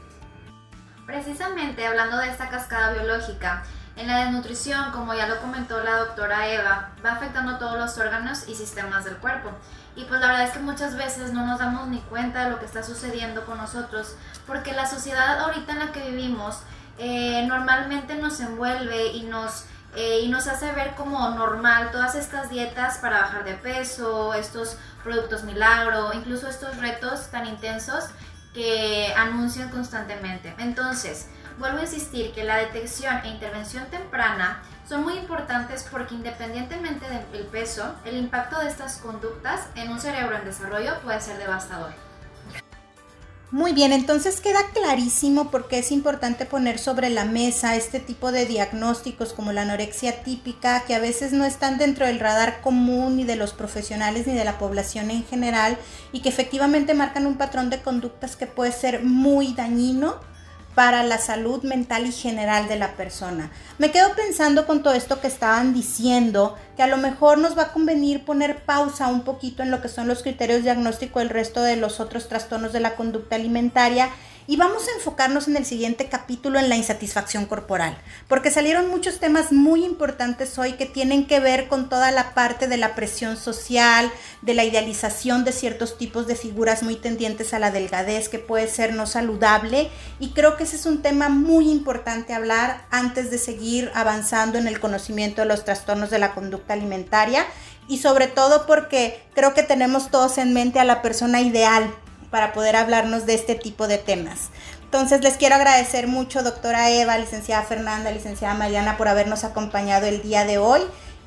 Precisamente 1.06 1.86
hablando 1.86 2.16
de 2.20 2.30
esta 2.30 2.48
cascada 2.48 2.94
biológica, 2.94 3.64
en 3.96 4.08
la 4.08 4.26
desnutrición, 4.26 4.92
como 4.92 5.14
ya 5.14 5.28
lo 5.28 5.40
comentó 5.42 5.82
la 5.84 5.98
doctora 6.00 6.48
Eva, 6.50 6.92
va 7.04 7.12
afectando 7.12 7.58
todos 7.58 7.78
los 7.78 7.98
órganos 7.98 8.48
y 8.48 8.56
sistemas 8.56 9.06
del 9.06 9.18
cuerpo. 9.18 9.52
Y 9.96 10.04
pues 10.04 10.20
la 10.20 10.28
verdad 10.28 10.44
es 10.44 10.52
que 10.52 10.60
muchas 10.60 10.98
veces 10.98 11.32
no 11.32 11.46
nos 11.46 11.60
damos 11.60 11.88
ni 11.88 12.02
cuenta 12.02 12.44
de 12.44 12.50
lo 12.50 12.60
que 12.60 12.66
está 12.66 12.84
sucediendo 12.84 13.46
con 13.46 13.58
nosotros, 13.58 14.16
porque 14.46 14.74
la 14.74 14.86
sociedad 14.86 15.40
ahorita 15.40 15.72
en 15.72 15.80
la 15.80 15.92
que 15.94 16.10
vivimos 16.10 16.60
eh, 16.98 17.46
normalmente 17.48 18.16
nos 18.16 18.40
envuelve 18.40 19.08
y 19.08 19.24
nos 19.24 19.66
eh, 19.96 20.20
y 20.24 20.28
nos 20.28 20.48
hace 20.48 20.74
ver 20.74 20.94
como 20.96 21.30
normal 21.30 21.90
todas 21.92 22.16
estas 22.16 22.50
dietas 22.50 22.98
para 22.98 23.22
bajar 23.22 23.46
de 23.46 23.54
peso, 23.54 24.34
estos 24.34 24.76
productos 25.06 25.44
milagro, 25.44 26.12
incluso 26.14 26.50
estos 26.50 26.76
retos 26.78 27.28
tan 27.32 27.46
intensos 27.46 28.04
que 28.54 29.14
anuncian 29.16 29.70
constantemente. 29.70 30.54
Entonces, 30.58 31.28
vuelvo 31.60 31.80
a 31.80 31.84
insistir 31.84 32.32
que 32.34 32.44
la 32.44 32.58
detección 32.58 33.18
e 33.24 33.30
intervención 33.30 33.86
temprana 33.86 34.62
son 34.88 35.04
muy 35.04 35.18
importantes 35.18 35.86
porque 35.90 36.16
independientemente 36.16 37.06
del 37.32 37.46
peso, 37.46 37.96
el 38.06 38.18
impacto 38.18 38.60
de 38.60 38.68
estas 38.68 38.98
conductas 38.98 39.68
en 39.76 39.92
un 39.92 40.00
cerebro 40.00 40.38
en 40.38 40.46
desarrollo 40.46 41.00
puede 41.02 41.20
ser 41.22 41.38
devastador. 41.38 41.94
Muy 43.52 43.74
bien, 43.74 43.94
entonces 43.94 44.42
queda 44.42 44.60
clarísimo 44.74 45.50
por 45.50 45.68
qué 45.68 45.80
es 45.80 45.92
importante 45.92 46.46
poner 46.46 46.78
sobre 46.78 47.10
la 47.10 47.26
mesa 47.26 47.76
este 47.76 48.00
tipo 48.00 48.32
de 48.32 48.46
diagnósticos 48.46 49.34
como 49.34 49.54
la 49.54 49.62
anorexia 49.62 50.24
típica, 50.24 50.84
que 50.86 50.96
a 50.96 51.00
veces 51.00 51.32
no 51.32 51.46
están 51.46 51.78
dentro 51.78 52.06
del 52.06 52.20
radar 52.20 52.60
común 52.62 53.16
ni 53.16 53.24
de 53.24 53.36
los 53.36 53.54
profesionales 53.54 54.28
ni 54.28 54.34
de 54.34 54.44
la 54.44 54.58
población 54.58 55.10
en 55.10 55.24
general 55.24 55.78
y 56.12 56.22
que 56.22 56.30
efectivamente 56.30 56.96
marcan 56.96 57.28
un 57.28 57.38
patrón 57.38 57.70
de 57.70 57.82
conductas 57.82 58.36
que 58.36 58.48
puede 58.48 58.72
ser 58.72 59.04
muy 59.04 59.54
dañino 59.54 60.20
para 60.76 61.04
la 61.04 61.18
salud 61.18 61.64
mental 61.64 62.06
y 62.06 62.12
general 62.12 62.68
de 62.68 62.76
la 62.76 62.92
persona. 62.92 63.50
Me 63.78 63.92
quedo 63.92 64.14
pensando 64.14 64.68
con 64.68 64.84
todo 64.84 64.94
esto 64.94 65.22
que 65.22 65.28
estaban 65.28 65.74
diciendo, 65.74 66.58
que 66.76 66.84
a 66.84 66.88
lo 66.88 66.98
mejor 66.98 67.38
nos 67.38 67.58
va 67.58 67.64
a 67.64 67.74
convenir 67.74 68.26
poner 68.26 68.64
pausa 68.66 69.08
un 69.08 69.24
poquito 69.24 69.64
en 69.64 69.72
lo 69.72 69.82
que 69.82 69.88
son 69.88 70.08
los 70.08 70.22
criterios 70.22 70.64
diagnósticos 70.64 71.24
del 71.24 71.30
resto 71.30 71.62
de 71.62 71.78
los 71.78 72.02
otros 72.02 72.28
trastornos 72.28 72.74
de 72.74 72.82
la 72.82 72.96
conducta 72.96 73.38
alimentaria 73.38 74.10
y 74.48 74.58
vamos 74.58 74.88
a 74.88 74.96
enfocarnos 74.96 75.48
en 75.48 75.58
el 75.58 75.66
siguiente 75.66 76.08
capítulo 76.08 76.60
en 76.60 76.70
la 76.70 76.76
insatisfacción 76.76 77.46
corporal, 77.46 77.98
porque 78.28 78.52
salieron 78.52 78.90
muchos 78.90 79.20
temas 79.20 79.52
muy 79.52 79.84
importantes 79.84 80.58
hoy 80.60 80.74
que 80.74 80.86
tienen 80.86 81.26
que 81.26 81.40
ver 81.40 81.68
con 81.68 81.90
toda 81.90 82.12
la 82.12 82.34
parte 82.34 82.68
de 82.68 82.78
la 82.78 82.94
presión 82.94 83.38
social, 83.38 84.12
de 84.42 84.54
la 84.54 84.64
idealización 84.64 85.46
de 85.46 85.52
ciertos 85.52 85.98
tipos 85.98 86.28
de 86.28 86.36
figuras 86.36 86.84
muy 86.84 86.96
tendientes 86.96 87.54
a 87.54 87.60
la 87.60 87.72
delgadez 87.72 88.30
que 88.30 88.40
puede 88.40 88.68
ser 88.68 88.94
no 88.94 89.08
saludable. 89.08 89.90
Y 90.20 90.30
creo 90.30 90.58
que 90.58 90.64
ese 90.64 90.76
es 90.76 90.86
un 90.86 91.02
tema 91.02 91.30
muy 91.30 91.70
importante 91.70 92.34
hablar 92.34 92.86
antes 92.92 93.32
de 93.32 93.38
seguir 93.38 93.92
avanzando 93.96 94.58
en 94.58 94.68
el 94.68 94.80
conocimiento 94.80 95.42
de 95.42 95.48
los 95.48 95.66
trastornos 95.66 96.10
de 96.12 96.20
la 96.20 96.34
conducta 96.34 96.74
alimentaria 96.74 97.46
y 97.88 98.00
sobre 98.00 98.28
todo 98.28 98.66
porque 98.66 99.24
creo 99.34 99.54
que 99.54 99.64
tenemos 99.64 100.10
todos 100.10 100.38
en 100.38 100.54
mente 100.54 100.80
a 100.80 100.86
la 100.86 101.02
persona 101.02 101.42
ideal 101.42 101.94
para 102.36 102.52
poder 102.52 102.76
hablarnos 102.76 103.26
de 103.26 103.34
este 103.34 103.56
tipo 103.56 103.88
de 103.88 103.98
temas. 103.98 104.50
Entonces 104.84 105.22
les 105.22 105.38
quiero 105.38 105.56
agradecer 105.56 106.06
mucho, 106.06 106.44
doctora 106.44 106.92
Eva, 106.92 107.18
licenciada 107.18 107.64
Fernanda, 107.64 108.12
licenciada 108.12 108.54
Mariana, 108.54 108.98
por 108.98 109.08
habernos 109.08 109.46
acompañado 109.46 110.06
el 110.06 110.22
día 110.22 110.44
de 110.44 110.58
hoy. 110.58 110.82